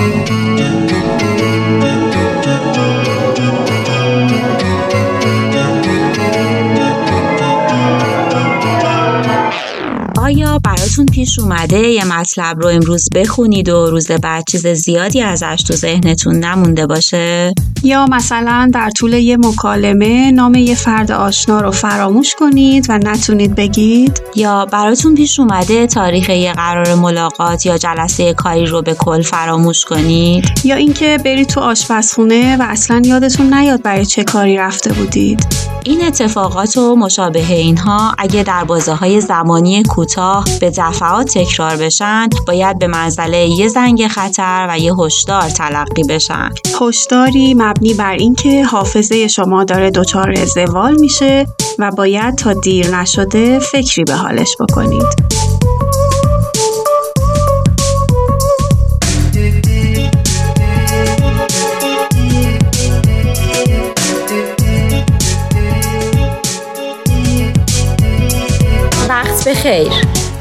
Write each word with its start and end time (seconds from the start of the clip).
thank 0.00 0.30
you. 0.30 0.49
براتون 11.00 11.14
پیش 11.14 11.38
اومده 11.38 11.78
یه 11.78 12.04
مطلب 12.04 12.60
رو 12.60 12.68
امروز 12.68 13.08
بخونید 13.14 13.68
و 13.68 13.90
روز 13.90 14.10
بعد 14.10 14.44
چیز 14.48 14.66
زیادی 14.66 15.20
ازش 15.20 15.62
تو 15.66 15.74
ذهنتون 15.74 16.36
نمونده 16.36 16.86
باشه؟ 16.86 17.54
یا 17.82 18.06
مثلا 18.06 18.70
در 18.74 18.90
طول 18.90 19.12
یه 19.12 19.36
مکالمه 19.36 20.30
نام 20.30 20.54
یه 20.54 20.74
فرد 20.74 21.12
آشنا 21.12 21.60
رو 21.60 21.70
فراموش 21.70 22.34
کنید 22.34 22.86
و 22.88 22.98
نتونید 22.98 23.54
بگید؟ 23.54 24.22
یا 24.36 24.66
براتون 24.66 25.14
پیش 25.14 25.40
اومده 25.40 25.86
تاریخ 25.86 26.28
یه 26.28 26.52
قرار 26.52 26.94
ملاقات 26.94 27.66
یا 27.66 27.78
جلسه 27.78 28.34
کاری 28.34 28.66
رو 28.66 28.82
به 28.82 28.94
کل 28.94 29.22
فراموش 29.22 29.84
کنید؟ 29.84 30.44
یا 30.64 30.76
اینکه 30.76 31.18
برید 31.24 31.48
تو 31.48 31.60
آشپزخونه 31.60 32.56
و 32.56 32.62
اصلا 32.62 33.02
یادتون 33.04 33.54
نیاد 33.54 33.82
برای 33.82 34.06
چه 34.06 34.24
کاری 34.24 34.56
رفته 34.56 34.92
بودید؟ 34.92 35.46
این 35.84 36.04
اتفاقات 36.04 36.76
و 36.76 36.96
مشابه 36.96 37.52
اینها 37.52 38.14
اگه 38.18 38.42
در 38.42 38.64
بازه 38.64 38.92
های 38.92 39.20
زمانی 39.20 39.82
کوتاه 39.82 40.44
به 40.60 40.70
دفعات 40.70 41.38
تکرار 41.38 41.76
بشن 41.76 42.28
باید 42.46 42.78
به 42.78 42.86
منزله 42.86 43.46
یه 43.46 43.68
زنگ 43.68 44.06
خطر 44.06 44.66
و 44.70 44.78
یه 44.78 44.94
هشدار 44.94 45.48
تلقی 45.50 46.02
بشن. 46.02 46.50
هشداری 46.80 47.54
مبنی 47.54 47.94
بر 47.94 48.14
اینکه 48.14 48.64
حافظه 48.64 49.28
شما 49.28 49.64
داره 49.64 49.90
دچار 49.90 50.44
زوال 50.44 51.00
میشه 51.00 51.46
و 51.78 51.90
باید 51.90 52.34
تا 52.34 52.52
دیر 52.52 52.96
نشده 52.96 53.58
فکری 53.58 54.04
به 54.04 54.14
حالش 54.14 54.56
بکنید. 54.60 55.59
بخیر 69.50 69.88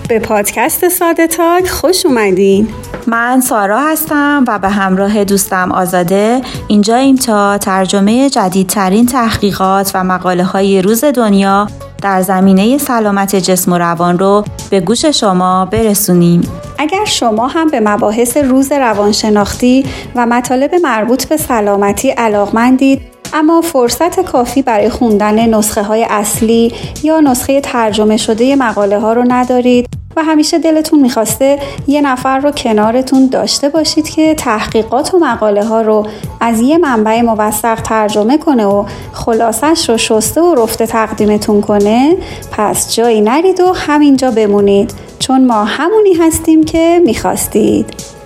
به 0.10 0.20
پادکست 0.20 0.90
ساده 0.90 1.28
تاک 1.28 1.68
خوش 1.68 2.06
اومدین 2.06 2.68
من 3.08 3.42
سارا 3.42 3.80
هستم 3.80 4.46
و 4.48 4.60
به 4.60 4.70
همراه 4.70 5.24
دوستم 5.24 5.72
آزاده 5.72 6.42
اینجاییم 6.68 7.16
تا 7.16 7.58
ترجمه 7.58 8.30
جدیدترین 8.30 9.06
تحقیقات 9.06 9.92
و 9.94 10.04
مقاله 10.04 10.44
های 10.44 10.82
روز 10.82 11.04
دنیا 11.04 11.68
در 12.02 12.22
زمینه 12.22 12.78
سلامت 12.78 13.36
جسم 13.36 13.72
و 13.74 13.78
روان 13.78 14.20
رو 14.20 14.46
به 14.70 14.80
گوش 14.80 15.06
شما 15.06 15.66
برسونیم. 15.66 16.42
اگر 16.78 17.06
شما 17.06 17.48
هم 17.48 17.68
به 17.68 17.80
مباحث 17.80 18.38
روز 18.38 18.72
روانشناختی 18.72 19.86
و 20.16 20.26
مطالب 20.26 20.76
مربوط 20.76 21.28
به 21.28 21.38
سلامتی 21.38 22.10
علاقمندید 22.10 23.02
اما 23.34 23.62
فرصت 23.62 24.20
کافی 24.20 24.62
برای 24.62 24.90
خوندن 24.90 25.50
نسخه 25.50 25.84
های 25.84 26.06
اصلی 26.10 26.74
یا 27.04 27.20
نسخه 27.20 27.62
ترجمه 27.62 28.18
شده 28.18 28.56
مقاله 28.56 29.00
ها 29.00 29.14
رو 29.14 29.24
ندارید 29.28 29.90
و 30.16 30.24
همیشه 30.24 30.60
دلتون 30.60 31.00
می‌خواسته 31.00 31.60
یه 31.88 32.02
نفر 32.02 32.40
رو 32.40 32.52
کنارتون 32.52 33.28
داشته 33.28 33.70
باشید 33.70 34.10
که 34.10 34.36
تحقیقات 34.36 35.14
و 35.14 35.20
مقاله 35.20 35.66
ها 35.66 35.82
رو 35.82 36.08
از 36.40 36.62
یه 36.62 36.78
منبع 36.78 37.22
موثق 37.22 37.82
ترجمه 37.82 38.38
کنه 38.38 38.66
و 38.66 38.86
خلاصش 39.14 39.90
رو 39.90 39.98
شسته 39.98 40.42
و 40.42 40.56
رفته 40.56 40.86
تقدیمتون 40.86 41.62
کنه 41.62 42.18
پس 42.52 42.96
جایی 42.96 43.22
نرید 43.22 43.60
و 43.60 43.74
همینجا 43.74 44.32
بمونید 44.32 44.94
چون 45.20 45.46
ما 45.46 45.64
همونی 45.64 46.14
هستیم 46.14 46.64
که 46.64 47.02
می‌خواستید. 47.06 48.19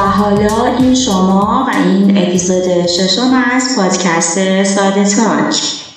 حالا 0.00 0.64
این 0.78 0.94
شما 0.94 1.66
و 1.68 1.76
این 1.88 2.18
اپیزود 2.18 2.86
ششم 2.86 3.42
از 3.52 3.76
پادکست 3.76 4.64
ساده 4.64 5.04
تاک. 5.04 5.87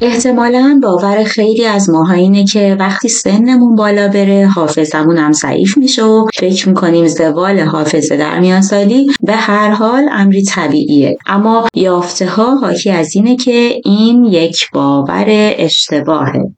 احتمالا 0.00 0.80
باور 0.82 1.24
خیلی 1.24 1.66
از 1.66 1.90
ماها 1.90 2.12
اینه 2.12 2.44
که 2.44 2.76
وقتی 2.80 3.08
سنمون 3.08 3.76
بالا 3.76 4.08
بره 4.08 4.46
حافظمون 4.46 5.18
هم 5.18 5.32
ضعیف 5.32 5.78
میشه 5.78 6.04
و 6.04 6.26
فکر 6.34 6.68
می‌کنیم 6.68 7.06
زوال 7.06 7.60
حافظه 7.60 8.16
در 8.16 8.40
میان 8.40 8.60
سالی 8.60 9.06
به 9.22 9.32
هر 9.32 9.70
حال 9.70 10.08
امری 10.12 10.42
طبیعیه. 10.42 11.16
اما 11.26 11.68
یافته 11.74 12.26
ها 12.26 12.54
حاکی 12.54 12.90
از 12.90 13.16
اینه 13.16 13.36
که 13.36 13.80
این 13.84 14.24
یک 14.24 14.70
باور 14.72 15.24
اشتباهه. 15.58 16.55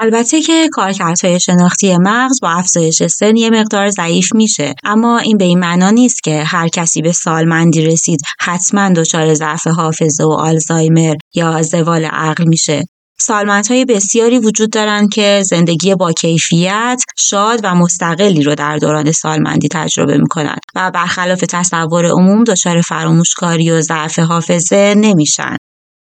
البته 0.00 0.42
که 0.42 0.68
کارکردهای 0.72 1.40
شناختی 1.40 1.96
مغز 1.96 2.40
با 2.42 2.50
افزایش 2.50 3.02
سن 3.02 3.36
یه 3.36 3.50
مقدار 3.50 3.90
ضعیف 3.90 4.34
میشه 4.34 4.74
اما 4.84 5.18
این 5.18 5.36
به 5.36 5.44
این 5.44 5.58
معنا 5.58 5.90
نیست 5.90 6.22
که 6.22 6.42
هر 6.42 6.68
کسی 6.68 7.02
به 7.02 7.12
سالمندی 7.12 7.82
رسید 7.82 8.20
حتما 8.40 8.90
دچار 8.90 9.34
ضعف 9.34 9.66
حافظه 9.66 10.24
و 10.24 10.32
آلزایمر 10.32 11.14
یا 11.34 11.62
زوال 11.62 12.04
عقل 12.04 12.44
میشه 12.48 12.84
سالمندهای 13.20 13.84
بسیاری 13.84 14.38
وجود 14.38 14.70
دارند 14.70 15.08
که 15.12 15.42
زندگی 15.44 15.94
با 15.94 16.12
کیفیت، 16.12 17.02
شاد 17.18 17.60
و 17.62 17.74
مستقلی 17.74 18.42
رو 18.42 18.54
در 18.54 18.76
دوران 18.76 19.12
سالمندی 19.12 19.68
تجربه 19.68 20.18
می‌کنند 20.18 20.60
و 20.74 20.90
برخلاف 20.90 21.40
تصور 21.40 22.06
عموم 22.06 22.44
دچار 22.44 22.80
فراموشکاری 22.80 23.70
و 23.70 23.80
ضعف 23.80 24.18
حافظه 24.18 24.94
نمیشن. 24.96 25.56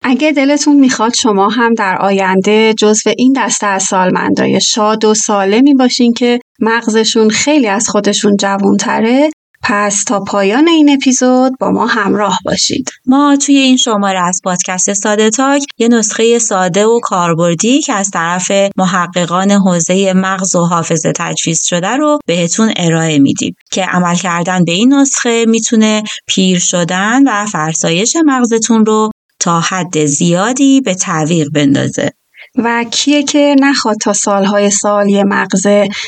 اگه 0.07 0.33
دلتون 0.33 0.77
می‌خواد 0.77 1.15
شما 1.15 1.49
هم 1.49 1.75
در 1.75 1.97
آینده 2.01 2.75
جزو 2.75 3.11
این 3.19 3.33
دسته 3.37 3.67
از 3.67 3.83
سالمندای 3.83 4.61
شاد 4.61 5.05
و 5.05 5.15
سالمی 5.15 5.75
باشین 5.75 6.13
که 6.13 6.41
مغزشون 6.61 7.31
خیلی 7.31 7.69
از 7.69 7.89
خودشون 7.89 8.37
جوانتره 8.37 9.31
پس 9.63 10.05
تا 10.05 10.21
پایان 10.21 10.69
این 10.69 10.91
اپیزود 10.91 11.53
با 11.61 11.71
ما 11.71 11.87
همراه 11.87 12.39
باشید. 12.45 12.91
ما 13.07 13.37
توی 13.37 13.57
این 13.57 13.77
شماره 13.77 14.27
از 14.27 14.41
پادکست 14.45 14.93
ساده 14.93 15.31
تاک 15.31 15.63
یه 15.79 15.89
نسخه 15.89 16.39
ساده 16.39 16.87
و 16.87 17.01
کاربردی 17.03 17.81
که 17.81 17.93
از 17.93 18.11
طرف 18.11 18.51
محققان 18.77 19.51
حوزه 19.51 20.13
مغز 20.13 20.57
و 20.57 20.65
حافظه 20.65 21.13
تجویز 21.17 21.63
شده 21.65 21.89
رو 21.89 22.19
بهتون 22.27 22.73
ارائه 22.77 23.19
میدیم 23.19 23.55
که 23.73 23.85
عمل 23.85 24.15
کردن 24.15 24.65
به 24.65 24.73
این 24.73 24.95
نسخه 24.95 25.45
می‌تونه 25.49 26.03
پیر 26.27 26.59
شدن 26.59 27.29
و 27.29 27.47
فرسایش 27.47 28.17
مغزتون 28.25 28.87
رو 28.87 29.11
تا 29.45 29.61
حد 29.61 30.05
زیادی 30.05 30.81
به 30.81 30.95
تعویق 30.95 31.49
بندازه. 31.55 32.11
و 32.57 32.85
کیه 32.91 33.23
که 33.23 33.57
نخواد 33.61 33.97
تا 33.97 34.13
سالهای 34.13 34.71
سال 34.71 35.09
یه 35.09 35.25
مغز 35.25 35.67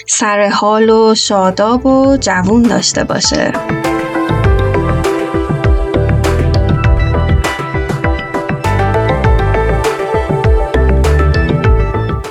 سر 0.08 0.48
حال 0.48 0.90
و 0.90 1.14
شاداب 1.14 1.86
و 1.86 2.16
جوون 2.16 2.62
داشته 2.62 3.04
باشه. 3.04 3.52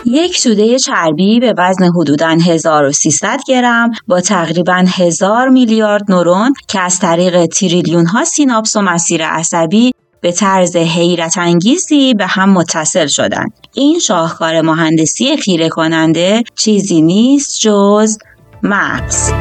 یک 0.05 0.43
توده 0.43 0.79
چربی 0.79 1.39
به 1.39 1.53
وزن 1.57 1.85
حدوداً 1.85 2.37
1300 2.45 3.39
گرم 3.47 3.91
با 4.07 4.21
تقریبا 4.21 4.85
1000 4.97 5.49
میلیارد 5.49 6.11
نورون 6.11 6.53
که 6.67 6.79
از 6.79 6.99
طریق 6.99 7.45
تریلیون 7.45 8.05
ها 8.05 8.23
سیناپس 8.23 8.75
و 8.75 8.81
مسیر 8.81 9.25
عصبی 9.25 9.91
به 10.25 10.31
طرز 10.31 10.75
حیرت 10.75 11.37
انگیزی 11.37 12.13
به 12.13 12.27
هم 12.27 12.49
متصل 12.49 13.07
شدند. 13.07 13.53
این 13.73 13.99
شاهکار 13.99 14.61
مهندسی 14.61 15.37
خیره 15.37 15.69
کننده 15.69 16.43
چیزی 16.55 17.01
نیست 17.01 17.59
جز 17.59 18.17
مغز. 18.63 19.31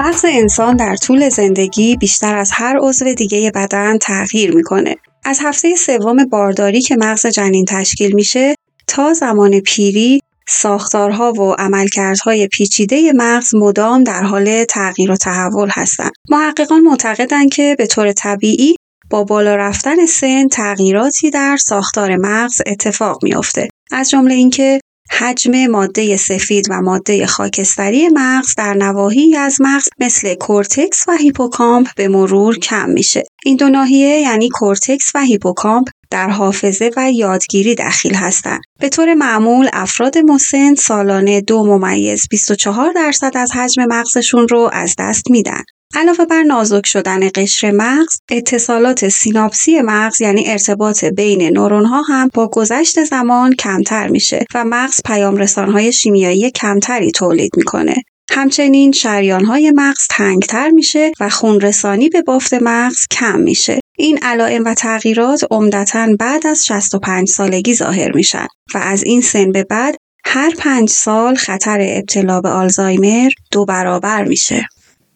مغز 0.00 0.24
انسان 0.28 0.76
در 0.76 0.96
طول 0.96 1.28
زندگی 1.28 1.96
بیشتر 1.96 2.36
از 2.36 2.50
هر 2.52 2.78
عضو 2.80 3.14
دیگه 3.14 3.52
بدن 3.54 3.98
تغییر 3.98 4.54
می‌کنه. 4.54 4.96
از 5.24 5.40
هفته 5.42 5.76
سوم 5.76 6.24
بارداری 6.24 6.80
که 6.80 6.96
مغز 6.96 7.26
جنین 7.26 7.64
تشکیل 7.64 8.14
میشه 8.14 8.54
تا 8.86 9.12
زمان 9.12 9.60
پیری 9.60 10.20
ساختارها 10.48 11.32
و 11.32 11.54
عملکردهای 11.58 12.48
پیچیده 12.48 13.12
مغز 13.12 13.54
مدام 13.54 14.04
در 14.04 14.22
حال 14.22 14.64
تغییر 14.64 15.10
و 15.10 15.16
تحول 15.16 15.68
هستند. 15.72 16.12
محققان 16.30 16.80
معتقدند 16.80 17.50
که 17.50 17.74
به 17.78 17.86
طور 17.86 18.12
طبیعی 18.12 18.76
با 19.10 19.24
بالا 19.24 19.56
رفتن 19.56 20.06
سن 20.06 20.48
تغییراتی 20.48 21.30
در 21.30 21.56
ساختار 21.56 22.16
مغز 22.16 22.62
اتفاق 22.66 23.24
میافته. 23.24 23.68
از 23.92 24.10
جمله 24.10 24.34
اینکه 24.34 24.80
حجم 25.10 25.66
ماده 25.66 26.16
سفید 26.16 26.66
و 26.70 26.80
ماده 26.80 27.26
خاکستری 27.26 28.08
مغز 28.08 28.54
در 28.56 28.74
نواحی 28.74 29.36
از 29.36 29.60
مغز 29.60 29.88
مثل 30.00 30.34
کورتکس 30.34 31.04
و 31.08 31.12
هیپوکامپ 31.12 31.88
به 31.96 32.08
مرور 32.08 32.58
کم 32.58 32.90
میشه. 32.90 33.22
این 33.46 33.56
دو 33.56 33.68
ناحیه 33.68 34.20
یعنی 34.20 34.48
کورتکس 34.48 35.10
و 35.14 35.20
هیپوکامپ 35.20 35.88
در 36.10 36.30
حافظه 36.30 36.90
و 36.96 37.12
یادگیری 37.12 37.74
دخیل 37.74 38.14
هستند. 38.14 38.60
به 38.80 38.88
طور 38.88 39.14
معمول 39.14 39.68
افراد 39.72 40.18
مسن 40.18 40.74
سالانه 40.74 41.40
دو 41.40 41.64
ممیز 41.64 42.22
24 42.30 42.92
درصد 42.92 43.36
از 43.36 43.52
حجم 43.52 43.84
مغزشون 43.88 44.48
رو 44.48 44.70
از 44.72 44.94
دست 44.98 45.30
میدن. 45.30 45.62
علاوه 45.94 46.24
بر 46.24 46.42
نازک 46.42 46.86
شدن 46.86 47.28
قشر 47.34 47.70
مغز، 47.70 48.18
اتصالات 48.30 49.08
سیناپسی 49.08 49.80
مغز 49.80 50.20
یعنی 50.20 50.44
ارتباط 50.46 51.04
بین 51.04 51.42
نورون 51.42 51.84
ها 51.84 52.02
هم 52.02 52.30
با 52.34 52.48
گذشت 52.48 53.04
زمان 53.04 53.52
کمتر 53.52 54.08
میشه 54.08 54.44
و 54.54 54.64
مغز 54.64 55.00
پیام 55.04 55.42
های 55.56 55.92
شیمیایی 55.92 56.50
کمتری 56.50 57.10
تولید 57.10 57.50
می‌کنه. 57.56 57.94
همچنین 58.30 58.92
شریان 58.92 59.44
های 59.44 59.72
مغز 59.76 60.06
تنگتر 60.10 60.70
میشه 60.70 61.12
و 61.20 61.28
خونرسانی 61.28 62.08
به 62.08 62.22
بافت 62.22 62.54
مغز 62.54 63.06
کم 63.10 63.40
میشه. 63.40 63.80
این 63.98 64.18
علائم 64.22 64.64
و 64.64 64.74
تغییرات 64.74 65.40
عمدتا 65.50 66.08
بعد 66.20 66.46
از 66.46 66.66
65 66.66 67.28
سالگی 67.28 67.74
ظاهر 67.74 68.12
میشن 68.12 68.46
و 68.74 68.78
از 68.78 69.04
این 69.04 69.20
سن 69.20 69.52
به 69.52 69.64
بعد 69.64 69.96
هر 70.24 70.54
پنج 70.58 70.88
سال 70.88 71.34
خطر 71.34 71.78
ابتلا 71.80 72.40
به 72.40 72.48
آلزایمر 72.48 73.30
دو 73.52 73.64
برابر 73.64 74.24
میشه. 74.24 74.66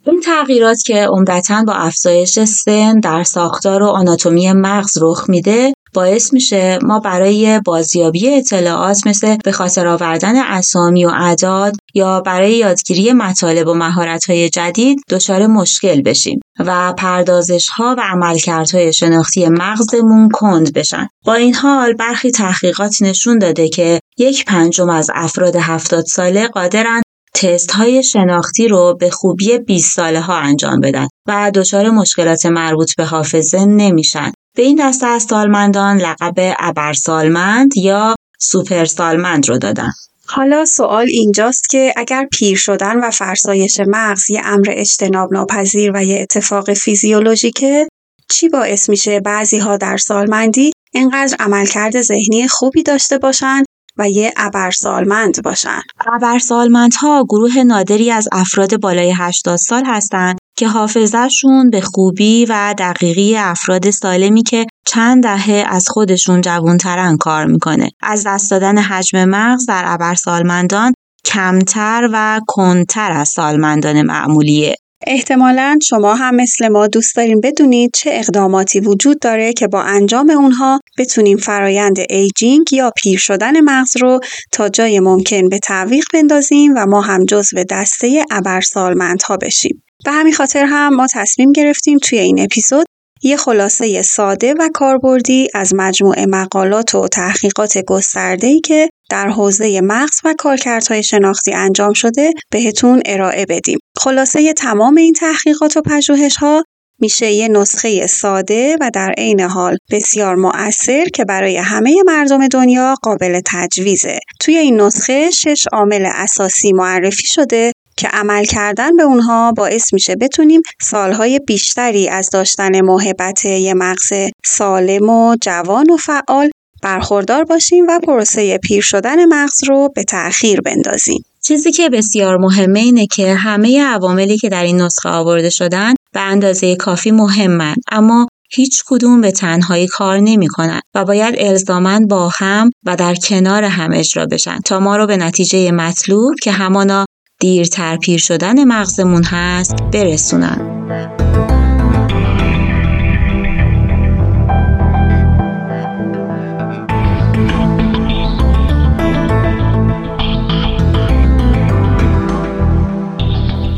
این 0.06 0.20
تغییرات 0.20 0.82
که 0.86 1.06
عمدتا 1.06 1.64
با 1.66 1.72
افزایش 1.72 2.38
سن 2.38 3.00
در 3.00 3.22
ساختار 3.22 3.82
و 3.82 3.86
آناتومی 3.86 4.52
مغز 4.52 4.98
رخ 5.02 5.24
میده 5.28 5.72
باعث 5.94 6.32
میشه 6.32 6.78
ما 6.82 7.00
برای 7.00 7.60
بازیابی 7.64 8.34
اطلاعات 8.34 9.06
مثل 9.06 9.36
به 9.44 9.52
خاطر 9.52 9.86
آوردن 9.86 10.36
اسامی 10.36 11.04
و 11.04 11.08
اعداد 11.08 11.76
یا 11.94 12.20
برای 12.20 12.52
یادگیری 12.52 13.12
مطالب 13.12 13.68
و 13.68 13.74
مهارت‌های 13.74 14.48
جدید 14.48 15.00
دچار 15.10 15.46
مشکل 15.46 16.02
بشیم 16.02 16.40
و 16.58 16.92
پردازش 16.92 17.68
ها 17.68 17.94
و 17.98 18.02
عملکردهای 18.02 18.92
شناختی 18.92 19.48
مغزمون 19.48 20.28
کند 20.32 20.72
بشن. 20.72 21.08
با 21.24 21.34
این 21.34 21.54
حال 21.54 21.92
برخی 21.92 22.30
تحقیقات 22.30 23.02
نشون 23.02 23.38
داده 23.38 23.68
که 23.68 24.00
یک 24.18 24.44
پنجم 24.44 24.88
از 24.88 25.10
افراد 25.14 25.56
هفتاد 25.56 26.04
ساله 26.04 26.48
قادرن 26.48 27.02
تست 27.34 27.70
های 27.70 28.02
شناختی 28.02 28.68
رو 28.68 28.96
به 29.00 29.10
خوبی 29.10 29.58
20 29.58 29.96
ساله 29.96 30.20
ها 30.20 30.36
انجام 30.38 30.80
بدن 30.80 31.08
و 31.28 31.50
دچار 31.54 31.90
مشکلات 31.90 32.46
مربوط 32.46 32.90
به 32.96 33.04
حافظه 33.04 33.64
نمیشن. 33.64 34.32
به 34.58 34.64
این 34.64 34.88
دسته 34.88 35.06
از 35.06 35.22
سالمندان 35.22 35.96
لقب 35.96 36.34
ابرسالمند 36.58 37.76
یا 37.76 38.14
سوپر 38.38 38.84
سالمند 38.84 39.48
رو 39.48 39.58
دادن. 39.58 39.90
حالا 40.26 40.64
سوال 40.64 41.06
اینجاست 41.10 41.70
که 41.70 41.92
اگر 41.96 42.28
پیر 42.32 42.56
شدن 42.56 43.04
و 43.04 43.10
فرسایش 43.10 43.80
مغز 43.86 44.30
یه 44.30 44.40
امر 44.44 44.66
اجتناب 44.70 45.32
ناپذیر 45.32 45.92
و 45.94 46.04
یه 46.04 46.20
اتفاق 46.20 46.72
فیزیولوژیکه 46.72 47.88
چی 48.30 48.48
باعث 48.48 48.88
میشه 48.88 49.20
بعضی 49.20 49.58
ها 49.58 49.76
در 49.76 49.96
سالمندی 49.96 50.72
اینقدر 50.92 51.36
عملکرد 51.40 52.02
ذهنی 52.02 52.48
خوبی 52.48 52.82
داشته 52.82 53.18
باشند 53.18 53.64
و 53.96 54.08
یه 54.08 54.32
ابرسالمند 54.36 55.42
باشن. 55.42 55.80
ابرسالمندها 56.06 57.24
گروه 57.28 57.62
نادری 57.62 58.10
از 58.10 58.28
افراد 58.32 58.80
بالای 58.80 59.14
80 59.16 59.56
سال 59.56 59.84
هستند 59.84 60.38
که 60.58 60.68
حافظهشون 60.68 61.70
به 61.70 61.80
خوبی 61.80 62.46
و 62.48 62.74
دقیقی 62.78 63.36
افراد 63.36 63.90
سالمی 63.90 64.42
که 64.42 64.66
چند 64.86 65.22
دهه 65.22 65.64
از 65.68 65.84
خودشون 65.88 66.40
جوانترن 66.40 67.16
کار 67.16 67.46
می‌کنه. 67.46 67.90
از 68.02 68.26
دست 68.26 68.50
دادن 68.50 68.78
حجم 68.78 69.24
مغز 69.24 69.66
در 69.66 69.82
ابرسالمندان 69.86 70.92
کمتر 71.24 72.08
و 72.12 72.40
کنتر 72.46 73.12
از 73.12 73.28
سالمندان 73.28 74.02
معمولیه. 74.02 74.74
احتمالا 75.06 75.78
شما 75.88 76.14
هم 76.14 76.34
مثل 76.34 76.68
ما 76.68 76.86
دوست 76.86 77.16
داریم 77.16 77.40
بدونید 77.40 77.90
چه 77.94 78.10
اقداماتی 78.12 78.80
وجود 78.80 79.18
داره 79.20 79.52
که 79.52 79.68
با 79.68 79.82
انجام 79.82 80.30
اونها 80.30 80.80
بتونیم 80.98 81.36
فرایند 81.36 81.96
ایجینگ 82.10 82.72
یا 82.72 82.92
پیر 82.96 83.18
شدن 83.18 83.60
مغز 83.60 83.96
رو 83.96 84.20
تا 84.52 84.68
جای 84.68 85.00
ممکن 85.00 85.48
به 85.48 85.58
تعویق 85.58 86.04
بندازیم 86.14 86.74
و 86.76 86.86
ما 86.86 87.00
هم 87.00 87.24
جزو 87.24 87.64
دسته 87.70 88.24
ابرسالمندها 88.30 89.36
بشیم. 89.36 89.82
به 90.04 90.10
همین 90.10 90.32
خاطر 90.32 90.64
هم 90.64 90.94
ما 90.94 91.06
تصمیم 91.12 91.52
گرفتیم 91.52 91.98
توی 91.98 92.18
این 92.18 92.40
اپیزود 92.40 92.86
یه 93.22 93.36
خلاصه 93.36 94.02
ساده 94.02 94.54
و 94.58 94.68
کاربردی 94.74 95.48
از 95.54 95.74
مجموعه 95.74 96.26
مقالات 96.26 96.94
و 96.94 97.08
تحقیقات 97.08 97.78
گسترده‌ای 97.78 98.60
که 98.60 98.88
در 99.10 99.28
حوزه 99.28 99.80
مغز 99.80 100.20
و 100.24 100.34
کارکردهای 100.38 101.02
شناختی 101.02 101.52
انجام 101.54 101.92
شده 101.92 102.32
بهتون 102.50 103.02
ارائه 103.06 103.46
بدیم. 103.46 103.78
خلاصه 103.98 104.52
تمام 104.52 104.96
این 104.96 105.12
تحقیقات 105.12 105.76
و 105.76 105.82
پژوهش‌ها 105.82 106.64
میشه 107.00 107.30
یه 107.30 107.48
نسخه 107.48 108.06
ساده 108.06 108.76
و 108.80 108.90
در 108.94 109.14
عین 109.18 109.40
حال 109.40 109.76
بسیار 109.90 110.36
مؤثر 110.36 111.04
که 111.04 111.24
برای 111.24 111.56
همه 111.56 111.94
مردم 112.06 112.48
دنیا 112.48 112.94
قابل 113.02 113.40
تجویزه. 113.46 114.18
توی 114.40 114.56
این 114.56 114.80
نسخه 114.80 115.30
شش 115.30 115.64
عامل 115.72 116.08
اساسی 116.14 116.72
معرفی 116.72 117.26
شده 117.26 117.72
که 117.98 118.08
عمل 118.08 118.44
کردن 118.44 118.96
به 118.96 119.02
اونها 119.02 119.52
باعث 119.52 119.92
میشه 119.92 120.16
بتونیم 120.16 120.62
سالهای 120.80 121.38
بیشتری 121.46 122.08
از 122.08 122.30
داشتن 122.30 122.80
محبت 122.80 123.44
یه 123.44 123.74
مغز 123.74 124.12
سالم 124.44 125.08
و 125.08 125.36
جوان 125.40 125.90
و 125.90 125.96
فعال 125.96 126.50
برخوردار 126.82 127.44
باشیم 127.44 127.86
و 127.88 128.00
پروسه 128.06 128.58
پیر 128.58 128.82
شدن 128.82 129.24
مغز 129.24 129.64
رو 129.68 129.88
به 129.94 130.04
تأخیر 130.04 130.60
بندازیم. 130.60 131.24
چیزی 131.42 131.72
که 131.72 131.90
بسیار 131.90 132.36
مهمه 132.36 132.80
اینه 132.80 133.06
که 133.06 133.34
همه 133.34 133.84
عواملی 133.84 134.38
که 134.38 134.48
در 134.48 134.64
این 134.64 134.80
نسخه 134.80 135.08
آورده 135.08 135.50
شدن 135.50 135.94
به 136.12 136.20
اندازه 136.20 136.76
کافی 136.76 137.10
مهمن 137.10 137.74
اما 137.92 138.28
هیچ 138.50 138.82
کدوم 138.86 139.20
به 139.20 139.30
تنهایی 139.30 139.86
کار 139.86 140.18
نمی 140.18 140.48
کنن 140.48 140.80
و 140.94 141.04
باید 141.04 141.34
الزامن 141.38 142.06
با 142.06 142.30
هم 142.34 142.70
و 142.86 142.96
در 142.96 143.14
کنار 143.14 143.64
هم 143.64 143.90
اجرا 143.92 144.26
بشن 144.26 144.58
تا 144.64 144.80
ما 144.80 144.96
رو 144.96 145.06
به 145.06 145.16
نتیجه 145.16 145.72
مطلوب 145.72 146.34
که 146.42 146.52
همانا 146.52 147.04
دیرتر 147.40 147.96
پیر 147.96 148.18
شدن 148.18 148.64
مغزمون 148.64 149.24
هست 149.24 149.74
برسونن. 149.92 150.74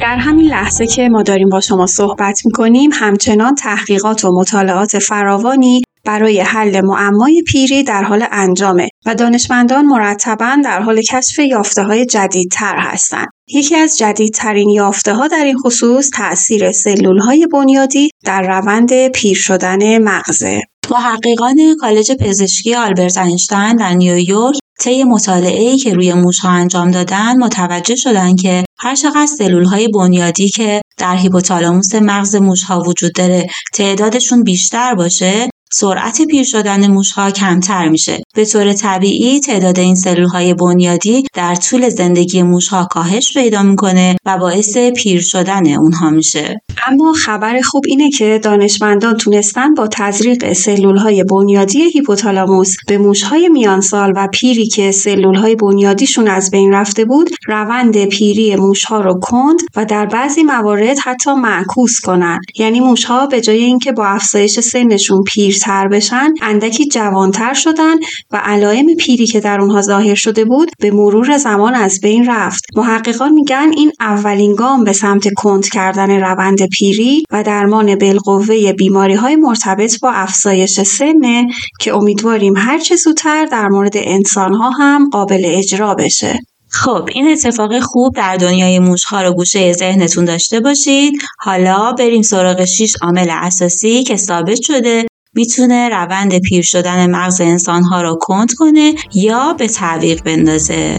در 0.00 0.16
همین 0.16 0.46
لحظه 0.46 0.86
که 0.86 1.08
ما 1.08 1.22
داریم 1.22 1.48
با 1.48 1.60
شما 1.60 1.86
صحبت 1.86 2.46
می‌کنیم 2.46 2.90
همچنان 2.94 3.54
تحقیقات 3.54 4.24
و 4.24 4.32
مطالعات 4.32 4.98
فراوانی 4.98 5.82
برای 6.10 6.40
حل 6.40 6.80
معمای 6.80 7.42
پیری 7.42 7.82
در 7.82 8.02
حال 8.02 8.24
انجامه 8.30 8.88
و 9.06 9.14
دانشمندان 9.14 9.86
مرتبا 9.86 10.56
در 10.64 10.82
حال 10.82 11.02
کشف 11.02 11.38
یافته 11.38 11.82
های 11.82 12.06
جدیدتر 12.06 12.76
هستند. 12.78 13.28
یکی 13.48 13.76
از 13.76 13.98
جدیدترین 13.98 14.68
یافته 14.68 15.14
ها 15.14 15.28
در 15.28 15.44
این 15.44 15.58
خصوص 15.58 16.10
تاثیر 16.10 16.72
سلول 16.72 17.18
های 17.18 17.46
بنیادی 17.46 18.10
در 18.24 18.42
روند 18.42 19.08
پیر 19.08 19.36
شدن 19.36 19.98
مغزه. 19.98 20.60
محققان 20.90 21.76
کالج 21.80 22.12
پزشکی 22.12 22.74
آلبرت 22.74 23.18
اینشتین 23.18 23.76
در 23.76 23.94
نیویورک 23.94 24.56
طی 24.80 25.04
مطالعه‌ای 25.04 25.78
که 25.78 25.94
روی 25.94 26.14
موشها 26.14 26.48
انجام 26.48 26.90
دادن 26.90 27.36
متوجه 27.38 27.96
شدن 27.96 28.36
که 28.36 28.64
هر 28.78 28.94
چقدر 28.94 29.26
سلول 29.26 29.64
های 29.64 29.88
بنیادی 29.88 30.48
که 30.48 30.80
در 30.98 31.16
هیپوتالاموس 31.16 31.94
مغز 31.94 32.36
موشها 32.36 32.80
وجود 32.80 33.12
داره 33.14 33.46
تعدادشون 33.74 34.42
بیشتر 34.42 34.94
باشه 34.94 35.50
سرعت 35.72 36.22
پیر 36.22 36.44
شدن 36.44 36.86
موشها 36.86 37.30
کمتر 37.30 37.88
میشه. 37.88 38.22
به 38.34 38.44
طور 38.44 38.72
طبیعی 38.72 39.40
تعداد 39.40 39.78
این 39.78 39.94
سلول 39.94 40.26
های 40.26 40.54
بنیادی 40.54 41.24
در 41.34 41.54
طول 41.54 41.88
زندگی 41.88 42.42
موشها 42.42 42.84
کاهش 42.84 43.34
پیدا 43.34 43.62
می‌کنه 43.62 44.16
و 44.26 44.38
باعث 44.38 44.76
پیر 44.76 45.20
شدن 45.20 45.74
اونها 45.74 46.10
میشه. 46.10 46.60
اما 46.86 47.12
خبر 47.12 47.60
خوب 47.60 47.84
اینه 47.88 48.10
که 48.10 48.40
دانشمندان 48.42 49.16
تونستن 49.16 49.74
با 49.74 49.88
تزریق 49.92 50.52
سلول 50.52 50.96
های 50.96 51.24
بنیادی 51.24 51.82
هیپوتالاموس 51.82 52.76
به 52.88 52.98
موشهای 52.98 53.48
میانسال 53.48 54.12
و 54.16 54.28
پیری 54.32 54.66
که 54.66 54.92
سلول 54.92 55.34
های 55.34 55.56
بنیادیشون 55.56 56.28
از 56.28 56.50
بین 56.50 56.74
رفته 56.74 57.04
بود 57.04 57.30
روند 57.46 58.04
پیری 58.04 58.56
موشها 58.56 59.00
رو 59.00 59.20
کند 59.22 59.60
و 59.76 59.84
در 59.84 60.06
بعضی 60.06 60.42
موارد 60.42 60.98
حتی 61.04 61.34
معکوس 61.34 62.00
کنند. 62.04 62.40
یعنی 62.58 62.80
موشها 62.80 63.26
به 63.26 63.40
جای 63.40 63.64
اینکه 63.64 63.92
با 63.92 64.06
افزایش 64.06 64.60
سنشون 64.60 65.22
پیر 65.22 65.59
پیرتر 65.60 65.88
بشن 65.88 66.34
اندکی 66.42 66.86
جوانتر 66.88 67.54
شدن 67.54 67.96
و 68.30 68.40
علائم 68.44 68.86
پیری 68.94 69.26
که 69.26 69.40
در 69.40 69.60
اونها 69.60 69.82
ظاهر 69.82 70.14
شده 70.14 70.44
بود 70.44 70.70
به 70.78 70.90
مرور 70.90 71.38
زمان 71.38 71.74
از 71.74 72.00
بین 72.02 72.30
رفت. 72.30 72.64
محققان 72.76 73.32
میگن 73.32 73.70
این 73.76 73.92
اولین 74.00 74.54
گام 74.54 74.84
به 74.84 74.92
سمت 74.92 75.28
کند 75.36 75.68
کردن 75.68 76.10
روند 76.10 76.66
پیری 76.66 77.22
و 77.32 77.42
درمان 77.42 77.94
بالقوه 77.94 78.72
بیماری 78.72 79.14
های 79.14 79.36
مرتبط 79.36 80.00
با 80.00 80.10
افزایش 80.10 80.80
سنه 80.80 81.46
که 81.80 81.94
امیدواریم 81.94 82.56
هرچه 82.56 82.96
زودتر 82.96 83.44
در 83.44 83.68
مورد 83.68 83.94
انسان 83.96 84.54
ها 84.54 84.70
هم 84.70 85.10
قابل 85.10 85.42
اجرا 85.44 85.94
بشه. 85.94 86.40
خب 86.70 87.08
این 87.12 87.28
اتفاق 87.28 87.80
خوب 87.80 88.14
در 88.14 88.36
دنیای 88.36 88.78
موشها 88.78 89.22
رو 89.22 89.32
گوشه 89.32 89.72
ذهنتون 89.72 90.24
داشته 90.24 90.60
باشید. 90.60 91.14
حالا 91.38 91.92
بریم 91.92 92.22
سراغ 92.22 92.64
6 92.64 92.96
عامل 93.02 93.28
اساسی 93.30 94.02
که 94.02 94.16
ثابت 94.16 94.62
شده 94.62 95.06
می‌تونه 95.34 95.88
روند 95.88 96.38
پیر 96.38 96.62
شدن 96.62 97.10
مغز 97.10 97.40
انسانها 97.40 98.02
رو 98.02 98.18
کند 98.20 98.48
کنه 98.58 98.94
یا 99.14 99.52
به 99.58 99.68
تعویق 99.68 100.22
بندازه. 100.22 100.98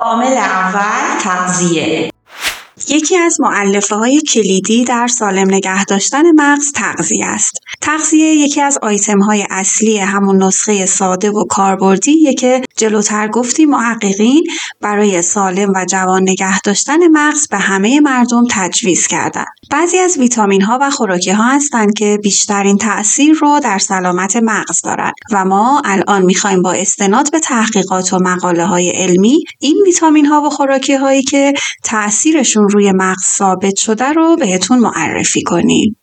عامل 0.00 0.36
اول 0.36 1.20
تغذیه. 1.22 2.10
یکی 2.90 3.16
از 3.16 3.40
معلفه 3.40 3.96
های 3.96 4.20
کلیدی 4.20 4.84
در 4.84 5.06
سالم 5.06 5.54
نگه 5.54 5.84
داشتن 5.84 6.22
مغز 6.34 6.72
تغذیه 6.72 7.26
است. 7.26 7.52
تغذیه 7.80 8.34
یکی 8.34 8.60
از 8.60 8.78
آیتم 8.82 9.18
های 9.18 9.46
اصلی 9.50 9.98
همون 9.98 10.42
نسخه 10.42 10.86
ساده 10.86 11.30
و 11.30 11.44
کاربردی 11.44 12.34
که 12.34 12.62
جلوتر 12.76 13.28
گفتی 13.28 13.64
محققین 13.66 14.44
برای 14.80 15.22
سالم 15.22 15.72
و 15.74 15.84
جوان 15.88 16.22
نگه 16.22 16.60
داشتن 16.60 17.08
مغز 17.12 17.48
به 17.48 17.58
همه 17.58 18.00
مردم 18.00 18.44
تجویز 18.50 19.06
کردن. 19.06 19.44
بعضی 19.70 19.98
از 19.98 20.18
ویتامین 20.18 20.62
ها 20.62 20.78
و 20.82 20.90
خوراکی 20.90 21.30
ها 21.30 21.44
هستند 21.44 21.94
که 21.94 22.18
بیشترین 22.22 22.78
تأثیر 22.78 23.34
رو 23.34 23.60
در 23.62 23.78
سلامت 23.78 24.36
مغز 24.36 24.80
دارند 24.84 25.14
و 25.32 25.44
ما 25.44 25.82
الان 25.84 26.22
می‌خوایم 26.22 26.62
با 26.62 26.72
استناد 26.72 27.30
به 27.32 27.40
تحقیقات 27.40 28.12
و 28.12 28.18
مقاله 28.18 28.64
های 28.64 28.90
علمی 28.90 29.44
این 29.60 29.82
ویتامین 29.86 30.26
ها 30.26 30.40
و 30.40 30.50
خوراکی 30.50 30.94
هایی 30.94 31.22
که 31.22 31.52
تأثیرشون 31.84 32.68
روی 32.78 32.92
مغز 32.92 33.22
ثابت 33.38 33.76
شده 33.76 34.12
رو 34.12 34.36
بهتون 34.36 34.78
معرفی 34.78 35.42
کنیم. 35.42 35.96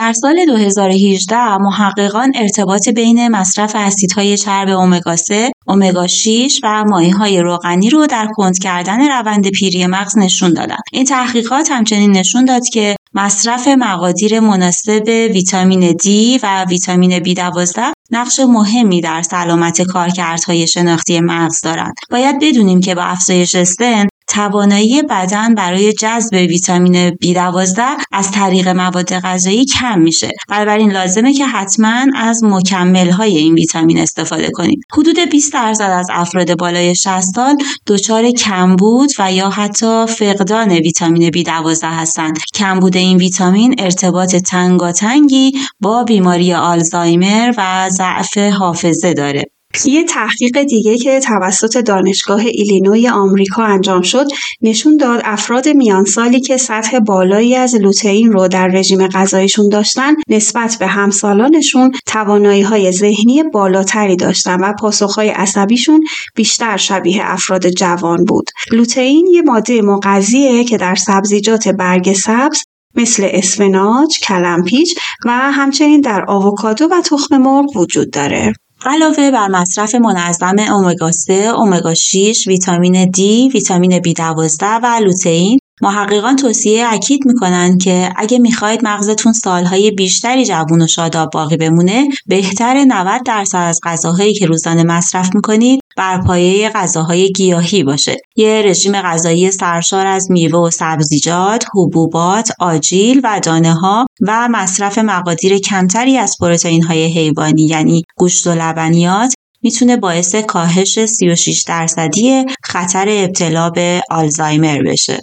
در 0.00 0.12
سال 0.12 0.46
2018 0.46 1.56
محققان 1.56 2.32
ارتباط 2.34 2.88
بین 2.88 3.28
مصرف 3.28 3.72
اسیدهای 3.74 4.36
چرب 4.36 4.68
امگا 4.68 5.16
3 5.16 5.52
امگا 5.68 6.06
6 6.06 6.60
و 6.62 6.84
های 7.18 7.40
روغنی 7.40 7.90
رو 7.90 8.06
در 8.06 8.28
کند 8.36 8.58
کردن 8.58 9.08
روند 9.08 9.48
پیری 9.48 9.86
مغز 9.86 10.18
نشون 10.18 10.52
دادن. 10.52 10.76
این 10.92 11.04
تحقیقات 11.04 11.70
همچنین 11.70 12.16
نشون 12.16 12.44
داد 12.44 12.62
که 12.72 12.96
مصرف 13.14 13.68
مقادیر 13.68 14.40
مناسب 14.40 15.02
ویتامین 15.06 15.92
D 15.92 16.06
و 16.42 16.64
ویتامین 16.64 17.24
B12 17.24 17.80
نقش 18.10 18.40
مهمی 18.40 19.00
در 19.00 19.22
سلامت 19.22 19.82
کارکردهای 19.82 20.66
شناختی 20.66 21.20
مغز 21.20 21.60
دارند. 21.60 21.94
باید 22.10 22.36
بدونیم 22.40 22.80
که 22.80 22.94
با 22.94 23.02
افزایش 23.02 23.56
سن 23.62 24.06
توانایی 24.28 25.02
بدن 25.02 25.54
برای 25.54 25.92
جذب 25.92 26.32
ویتامین 26.34 27.10
B12 27.10 27.80
از 28.12 28.30
طریق 28.30 28.68
مواد 28.68 29.14
غذایی 29.14 29.64
کم 29.64 30.00
میشه. 30.00 30.30
بنابراین 30.48 30.92
لازمه 30.92 31.34
که 31.34 31.46
حتما 31.46 32.06
از 32.16 32.44
مکمل 32.44 33.10
های 33.10 33.36
این 33.36 33.54
ویتامین 33.54 33.98
استفاده 33.98 34.50
کنیم. 34.50 34.80
حدود 34.92 35.18
20 35.30 35.52
درصد 35.52 35.90
از 35.90 36.06
افراد 36.12 36.58
بالای 36.58 36.94
60 36.94 37.20
سال 37.20 37.56
دچار 37.86 38.30
کمبود 38.30 39.10
و 39.18 39.32
یا 39.32 39.50
حتی 39.50 40.06
فقدان 40.06 40.72
ویتامین 40.72 41.30
B12 41.30 41.84
هستند. 41.84 42.38
کمبود 42.54 42.96
این 42.96 43.16
ویتامین 43.16 43.74
ارتباط 43.78 44.36
تنگاتنگی 44.36 45.52
با 45.80 46.04
بیماری 46.04 46.54
آلزایمر 46.54 47.54
و 47.58 47.90
ضعف 47.90 48.38
حافظه 48.38 49.14
داره. 49.14 49.44
یه 49.84 50.04
تحقیق 50.04 50.62
دیگه 50.62 50.98
که 50.98 51.20
توسط 51.20 51.78
دانشگاه 51.78 52.40
ایلینوی 52.40 53.08
آمریکا 53.08 53.62
انجام 53.62 54.02
شد 54.02 54.26
نشون 54.62 54.96
داد 54.96 55.20
افراد 55.24 55.68
میانسالی 55.68 56.40
که 56.40 56.56
سطح 56.56 56.98
بالایی 56.98 57.56
از 57.56 57.74
لوتئین 57.74 58.32
رو 58.32 58.48
در 58.48 58.68
رژیم 58.68 59.06
غذایشون 59.06 59.68
داشتن 59.68 60.14
نسبت 60.28 60.76
به 60.80 60.86
همسالانشون 60.86 61.92
توانایی 62.06 62.62
های 62.62 62.92
ذهنی 62.92 63.42
بالاتری 63.42 64.16
داشتن 64.16 64.60
و 64.60 64.72
پاسخهای 64.80 65.28
عصبیشون 65.28 66.00
بیشتر 66.34 66.76
شبیه 66.76 67.22
افراد 67.24 67.68
جوان 67.68 68.24
بود. 68.24 68.50
لوتئین 68.72 69.26
یه 69.26 69.42
ماده 69.42 69.82
مغذیه 69.82 70.64
که 70.64 70.76
در 70.76 70.94
سبزیجات 70.94 71.68
برگ 71.68 72.12
سبز 72.12 72.58
مثل 72.94 73.28
اسفناج، 73.30 74.18
کلمپیچ 74.28 74.98
و 75.24 75.30
همچنین 75.30 76.00
در 76.00 76.24
آووکادو 76.28 76.88
و 76.90 77.02
تخم 77.02 77.36
مرغ 77.38 77.76
وجود 77.76 78.10
داره. 78.10 78.52
علاوه 78.86 79.30
بر 79.30 79.48
مصرف 79.48 79.94
منظم 79.94 80.56
امگا 80.58 81.10
3، 81.12 81.30
امگا 81.58 81.94
6، 81.94 82.46
ویتامین 82.46 83.04
D، 83.04 83.20
ویتامین 83.54 84.02
B12 84.02 84.62
و 84.82 84.86
لوتئین 85.04 85.58
محققان 85.80 86.36
توصیه 86.36 86.86
اکید 86.88 87.26
می‌کنن 87.26 87.78
که 87.78 88.12
اگه 88.16 88.38
می‌خواید 88.38 88.84
مغزتون 88.84 89.32
سالهای 89.32 89.90
بیشتری 89.90 90.44
جوون 90.44 90.82
و 90.82 90.86
شاداب 90.86 91.30
باقی 91.30 91.56
بمونه 91.56 92.08
بهتر 92.26 92.84
90 92.88 93.22
درصد 93.26 93.58
از 93.58 93.80
غذاهایی 93.82 94.34
که 94.34 94.46
روزانه 94.46 94.82
مصرف 94.82 95.34
می‌کنید 95.34 95.80
بر 95.96 96.20
پایه 96.20 96.68
غذاهای 96.68 97.32
گیاهی 97.32 97.84
باشه. 97.84 98.16
یه 98.36 98.62
رژیم 98.64 99.02
غذایی 99.02 99.50
سرشار 99.50 100.06
از 100.06 100.30
میوه 100.30 100.58
و 100.58 100.70
سبزیجات 100.70 101.64
حبوبات 101.74 102.50
آجیل 102.60 103.20
و 103.24 103.40
دانه 103.42 103.74
ها 103.74 104.06
و 104.28 104.48
مصرف 104.48 104.98
مقادیر 104.98 105.58
کمتری 105.58 106.18
از 106.18 106.36
پروتئین 106.40 106.82
های 106.82 107.04
حیوانی 107.04 107.66
یعنی 107.66 108.02
گوشت 108.16 108.46
و 108.46 108.50
لبنیات 108.50 109.34
می‌تونه 109.62 109.96
باعث 109.96 110.34
کاهش 110.34 111.04
36 111.04 111.62
درصدی 111.62 112.44
خطر 112.64 113.06
ابتلا 113.08 113.70
به 113.70 114.02
آلزایمر 114.10 114.82
بشه. 114.82 115.20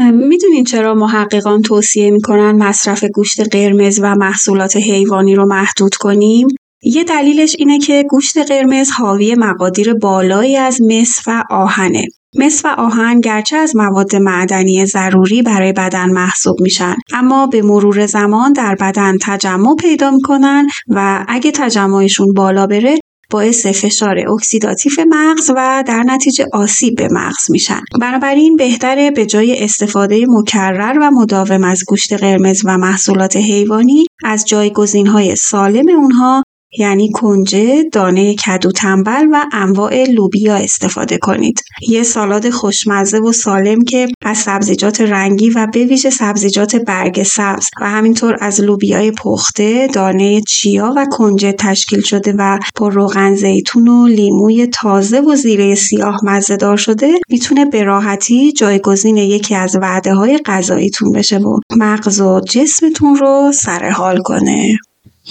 می‌دونین 0.00 0.64
چرا 0.64 0.94
محققان 0.94 1.62
توصیه 1.62 2.10
می‌کنن 2.10 2.52
مصرف 2.52 3.04
گوشت 3.04 3.54
قرمز 3.54 4.00
و 4.02 4.14
محصولات 4.14 4.76
حیوانی 4.76 5.34
رو 5.34 5.46
محدود 5.46 5.94
کنیم؟ 5.94 6.48
یه 6.82 7.04
دلیلش 7.04 7.56
اینه 7.58 7.78
که 7.78 8.04
گوشت 8.10 8.38
قرمز 8.38 8.90
حاوی 8.90 9.34
مقادیر 9.34 9.94
بالایی 9.94 10.56
از 10.56 10.80
مس 10.82 11.18
و 11.26 11.44
آهنه. 11.50 12.04
مس 12.38 12.64
و 12.64 12.68
آهن 12.68 13.20
گرچه 13.20 13.56
از 13.56 13.76
مواد 13.76 14.16
معدنی 14.16 14.86
ضروری 14.86 15.42
برای 15.42 15.72
بدن 15.72 16.10
محسوب 16.10 16.60
میشن 16.60 16.94
اما 17.12 17.46
به 17.46 17.62
مرور 17.62 18.06
زمان 18.06 18.52
در 18.52 18.74
بدن 18.80 19.16
تجمع 19.22 19.76
پیدا 19.76 20.10
می‌کنن 20.10 20.66
و 20.88 21.24
اگه 21.28 21.50
تجمعشون 21.50 22.32
بالا 22.32 22.66
بره 22.66 22.98
باعث 23.34 23.66
فشار 23.66 24.18
اکسیداتیف 24.32 24.98
مغز 25.08 25.50
و 25.56 25.84
در 25.86 26.02
نتیجه 26.02 26.46
آسیب 26.52 26.94
به 26.96 27.08
مغز 27.10 27.50
میشن. 27.50 27.80
بنابراین 28.00 28.56
بهتره 28.56 29.10
به 29.10 29.26
جای 29.26 29.64
استفاده 29.64 30.26
مکرر 30.28 30.98
و 31.00 31.10
مداوم 31.10 31.64
از 31.64 31.82
گوشت 31.86 32.12
قرمز 32.12 32.62
و 32.64 32.78
محصولات 32.78 33.36
حیوانی 33.36 34.06
از 34.24 34.44
جایگزین 34.44 35.06
های 35.06 35.36
سالم 35.36 35.88
اونها 35.88 36.42
یعنی 36.78 37.10
کنجد، 37.10 37.84
دانه 37.92 38.34
کدو 38.34 38.72
تنبل 38.72 39.26
و 39.32 39.44
انواع 39.52 40.04
لوبیا 40.04 40.54
استفاده 40.54 41.18
کنید. 41.18 41.60
یه 41.88 42.02
سالاد 42.02 42.50
خوشمزه 42.50 43.18
و 43.18 43.32
سالم 43.32 43.84
که 43.84 44.08
از 44.22 44.38
سبزیجات 44.38 45.00
رنگی 45.00 45.50
و 45.50 45.66
به 45.72 45.84
ویژه 45.84 46.10
سبزیجات 46.10 46.76
برگ 46.76 47.22
سبز 47.22 47.66
و 47.80 47.90
همینطور 47.90 48.36
از 48.40 48.60
لوبیای 48.60 49.10
پخته، 49.10 49.86
دانه 49.86 50.40
چیا 50.40 50.92
و 50.96 51.06
کنجد 51.10 51.52
تشکیل 51.52 52.00
شده 52.00 52.34
و 52.38 52.58
با 52.74 52.92
روغن 52.92 53.34
زیتون 53.34 53.88
و 53.88 54.06
لیموی 54.06 54.66
تازه 54.66 55.20
و 55.20 55.36
زیره 55.36 55.74
سیاه 55.74 56.20
مزهدار 56.24 56.76
شده 56.76 57.12
می‌تونه 57.28 57.64
به 57.64 57.82
راحتی 57.82 58.52
جایگزین 58.52 59.16
یکی 59.16 59.54
از 59.54 59.76
وعده 59.76 60.14
های 60.14 60.38
غذاییتون 60.46 61.12
بشه 61.12 61.38
و 61.38 61.60
مغز 61.76 62.20
و 62.20 62.40
جسمتون 62.40 63.16
رو 63.16 63.52
سرحال 63.54 64.22
کنه. 64.22 64.78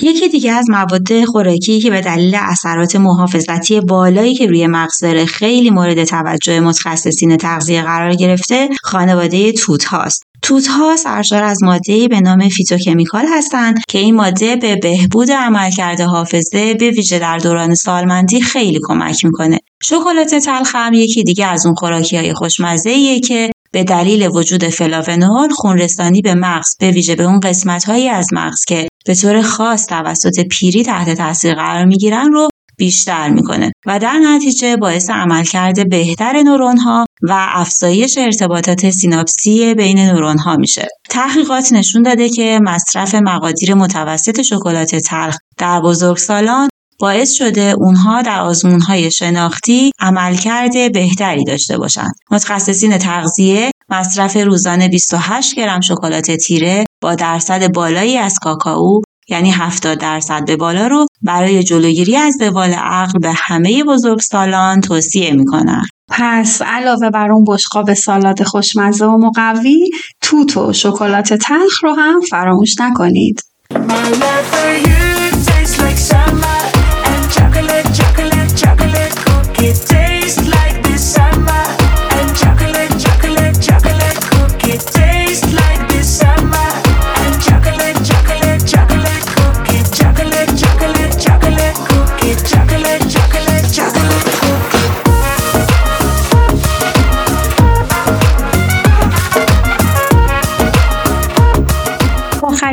یکی 0.02 0.30
دیگه 0.30 0.52
از 0.52 0.70
مواد 0.70 1.26
خوراکی 1.26 1.80
که 1.80 1.90
به 1.90 2.02
دلیل 2.02 2.36
اثرات 2.40 2.96
محافظتی 2.96 3.82
بالایی 3.82 4.36
که 4.36 4.48
روی 4.48 4.68
مغز 4.68 5.00
داره 5.00 5.26
خیلی 5.26 5.70
مورد 5.70 6.04
توجه 6.04 6.60
متخصصین 6.60 7.38
تغذیه 7.38 7.82
قرار 7.82 8.14
گرفته 8.14 8.70
خانواده 8.84 9.52
توت 9.52 9.86
هاست. 9.86 10.24
توت 10.42 10.68
ها 10.68 10.96
سرشار 10.96 11.44
از 11.44 11.64
ماده 11.64 12.08
به 12.08 12.20
نام 12.20 12.50
فیتوکمیکال 12.50 13.26
هستند 13.30 13.80
که 13.88 14.00
این 14.00 14.16
ماده 14.16 14.56
به 14.56 14.76
بهبود 14.76 15.32
عملکرد 15.32 16.02
حافظه 16.02 16.74
به 16.74 16.90
ویژه 16.90 17.20
در 17.20 17.38
دوران 17.38 17.76
سالمندی 17.76 18.42
خیلی 18.42 18.80
کمک 18.84 19.26
می‌کنه. 19.26 19.60
شکلات 19.84 20.36
تلخ 20.36 20.76
هم 20.76 20.94
یکی 20.94 21.24
دیگه 21.24 21.46
از 21.46 21.66
اون 21.66 21.76
خوراکی 21.76 22.18
های 22.18 22.34
خوشمزه 22.34 23.20
که 23.20 23.52
به 23.72 23.84
دلیل 23.84 24.28
وجود 24.28 24.64
فلاونول 24.64 25.50
خونرسانی 25.50 26.22
به 26.22 26.36
مغز 26.36 26.78
به 26.80 26.92
ویژه 26.92 27.16
به 27.16 27.24
اون 27.24 27.40
قسمت 27.40 27.84
هایی 27.84 28.10
از 28.10 28.28
مغز 28.34 28.66
که 28.68 28.88
به 29.06 29.16
طور 29.16 29.42
خاص 29.42 29.86
توسط 29.86 30.40
پیری 30.40 30.84
تحت 30.84 31.10
تاثیر 31.10 31.56
قرار 31.56 31.86
می‌گیرن 31.86 32.32
رو 32.32 32.48
بیشتر 32.78 33.30
می‌کنه 33.30 33.72
و 33.86 34.00
در 34.00 34.20
نتیجه 34.20 34.78
باعث 34.78 35.10
عملکرد 35.10 35.90
بهتر 35.90 36.42
نورون 36.42 36.78
ها 36.78 37.06
و 37.22 37.48
افزایش 37.54 38.18
ارتباطات 38.18 38.90
سیناپسی 38.90 39.74
بین 39.74 40.00
نورون 40.00 40.38
ها 40.38 40.56
میشه. 40.56 40.88
تحقیقات 41.10 41.74
نشون 41.74 42.02
داده 42.02 42.30
که 42.30 42.60
مصرف 42.64 43.16
مقادیر 43.16 43.74
متوسط 43.74 44.42
شکلات 44.42 44.96
تلخ 44.96 45.38
در 45.58 45.82
بزرگسالان 45.82 46.70
باعث 47.00 47.32
شده 47.32 47.76
اونها 47.78 48.22
در 48.22 48.40
آزمونهای 48.40 49.12
شناختی 49.12 49.92
عملکرد 50.00 50.94
بهتری 50.94 51.44
داشته 51.44 51.78
باشند. 51.78 52.12
متخصصین 52.32 52.98
تغذیه 52.98 53.72
مصرف 53.94 54.38
روزانه 54.38 54.90
28 54.90 55.56
گرم 55.56 55.82
شکلات 55.82 56.32
تیره 56.32 56.86
با 57.02 57.16
درصد 57.16 57.74
بالایی 57.74 58.18
از 58.18 58.40
کاکائو 58.42 59.02
یعنی 59.30 59.52
70 59.52 59.98
درصد 59.98 60.46
به 60.46 60.56
بالا 60.56 60.88
رو 60.88 61.08
برای 61.22 61.64
جلوگیری 61.64 62.16
از 62.16 62.34
زوال 62.40 62.74
عقل 62.74 63.20
به 63.20 63.32
همه 63.36 63.84
بزرگسالان 63.84 64.82
توصیه 64.82 65.34
می‌کنن. 65.34 65.84
پس 66.10 66.62
علاوه 66.62 67.10
بر 67.10 67.32
اون 67.32 67.44
بشقاب 67.48 67.94
سالاد 67.94 68.44
خوشمزه 68.44 69.06
و 69.06 69.18
مقوی 69.18 69.90
توت 70.22 70.58
و 70.58 70.74
شکلات 70.74 71.34
تلخ 71.34 71.84
رو 71.84 71.94
هم 71.94 72.22
فراموش 72.30 72.76
نکنید. 72.80 73.42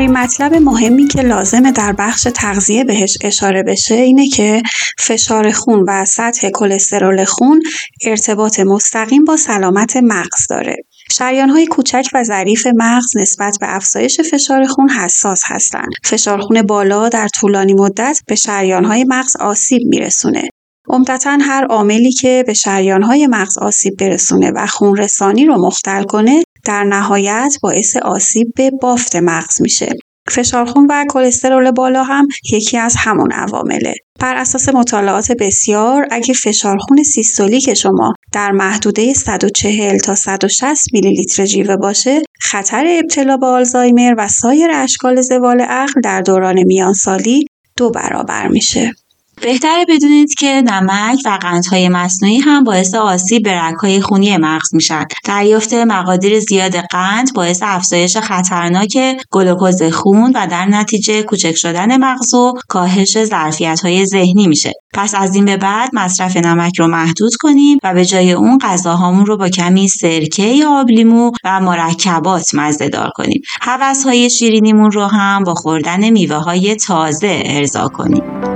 آخرین 0.01 0.19
مطلب 0.19 0.55
مهمی 0.55 1.07
که 1.07 1.23
لازمه 1.23 1.73
در 1.73 1.93
بخش 1.93 2.29
تغذیه 2.35 2.85
بهش 2.85 3.19
اشاره 3.21 3.63
بشه 3.63 3.95
اینه 3.95 4.29
که 4.29 4.63
فشار 4.99 5.51
خون 5.51 5.85
و 5.89 6.05
سطح 6.05 6.51
کلسترول 6.51 7.25
خون 7.25 7.63
ارتباط 8.07 8.61
مستقیم 8.61 9.25
با 9.25 9.37
سلامت 9.37 9.97
مغز 9.97 10.47
داره. 10.51 10.77
شریان 11.13 11.51
های 11.51 11.67
کوچک 11.67 12.09
و 12.15 12.25
ظریف 12.25 12.67
مغز 12.67 13.17
نسبت 13.17 13.57
به 13.61 13.77
افزایش 13.77 14.21
فشار 14.21 14.67
خون 14.67 14.91
حساس 14.91 15.43
هستند. 15.45 15.91
فشار 16.05 16.41
خون 16.41 16.63
بالا 16.63 17.09
در 17.09 17.29
طولانی 17.29 17.75
مدت 17.75 18.21
به 18.27 18.35
شریان 18.35 18.85
های 18.85 19.05
مغز 19.09 19.37
آسیب 19.37 19.83
میرسونه. 19.85 20.49
عمدتا 20.89 21.39
هر 21.41 21.65
عاملی 21.65 22.13
که 22.13 22.45
به 22.47 22.55
شریان 22.55 23.03
های 23.03 23.27
مغز 23.27 23.59
آسیب 23.59 23.97
برسونه 23.97 24.53
و 24.55 24.67
خون 24.67 24.97
رسانی 24.97 25.47
رو 25.47 25.67
مختل 25.67 26.03
کنه 26.03 26.43
در 26.65 26.85
نهایت 26.85 27.55
باعث 27.63 27.97
آسیب 27.97 28.53
به 28.57 28.71
بافت 28.71 29.17
مغز 29.17 29.63
میشه. 29.63 29.89
فشار 30.31 30.65
خون 30.65 30.87
و 30.91 31.05
کلسترول 31.09 31.71
بالا 31.71 32.03
هم 32.05 32.29
یکی 32.53 32.79
از 32.79 32.95
همون 32.99 33.33
عوامله. 33.33 33.95
بر 34.21 34.37
اساس 34.37 34.69
مطالعات 34.69 35.33
بسیار 35.33 36.07
اگه 36.11 36.35
فشار 36.35 36.79
خون 36.79 37.03
سیستولیک 37.03 37.75
شما 37.75 38.15
در 38.33 38.51
محدوده 38.51 39.13
140 39.13 39.99
تا 39.99 40.15
160 40.15 40.93
میلی 40.93 41.11
لیتر 41.15 41.47
جیوه 41.47 41.77
باشه 41.77 42.23
خطر 42.41 42.87
ابتلا 42.89 43.37
به 43.37 43.47
آلزایمر 43.47 44.15
و 44.19 44.29
سایر 44.29 44.71
اشکال 44.71 45.21
زوال 45.21 45.61
عقل 45.61 46.01
در 46.01 46.21
دوران 46.21 46.63
میانسالی 46.63 47.47
دو 47.77 47.91
برابر 47.91 48.49
میشه. 48.49 48.93
بهتره 49.43 49.85
بدونید 49.89 50.35
که 50.35 50.63
نمک 50.67 51.19
و 51.25 51.39
قندهای 51.43 51.89
مصنوعی 51.89 52.39
هم 52.39 52.65
باعث 52.65 52.95
آسیب 52.95 53.43
به 53.43 53.61
رگهای 53.61 54.01
خونی 54.01 54.37
مغز 54.37 54.75
میشن. 54.75 55.05
دریافت 55.25 55.75
مقادیر 55.75 56.41
زیاد 56.41 56.77
قند 56.77 57.35
باعث 57.35 57.63
افزایش 57.63 58.17
خطرناک 58.17 58.99
گلوکوز 59.31 59.83
خون 59.83 60.33
و 60.35 60.47
در 60.51 60.67
نتیجه 60.67 61.23
کوچک 61.23 61.55
شدن 61.55 61.97
مغز 61.97 62.35
و 62.35 62.55
کاهش 62.69 63.25
ظرفیت 63.25 63.81
های 63.81 64.07
ذهنی 64.07 64.47
میشه. 64.47 64.73
پس 64.95 65.15
از 65.15 65.35
این 65.35 65.45
به 65.45 65.57
بعد 65.57 65.91
مصرف 65.93 66.37
نمک 66.37 66.79
رو 66.79 66.87
محدود 66.87 67.33
کنیم 67.41 67.79
و 67.83 67.95
به 67.95 68.05
جای 68.05 68.33
اون 68.33 68.59
غذاهامون 68.63 69.27
رو 69.27 69.37
با 69.37 69.49
کمی 69.49 69.89
سرکه 69.89 70.43
یا 70.47 70.81
آبلیمو 70.81 71.31
و 71.45 71.61
مرکبات 71.61 72.55
مزه 72.55 72.89
دار 72.89 73.11
کنیم. 73.15 73.43
حوث 73.63 74.05
های 74.05 74.31
شیرینیمون 74.31 74.91
رو 74.91 75.07
هم 75.07 75.45
با 75.45 75.55
خوردن 75.55 76.11
میوه 76.11 76.37
های 76.37 76.75
تازه 76.75 77.43
ارضا 77.45 77.89
کنیم. 77.89 78.50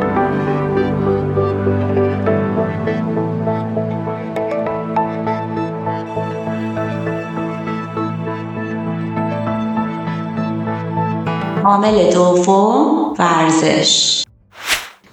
عامل 11.75 12.11
دوم 12.13 13.15
ورزش. 13.19 14.25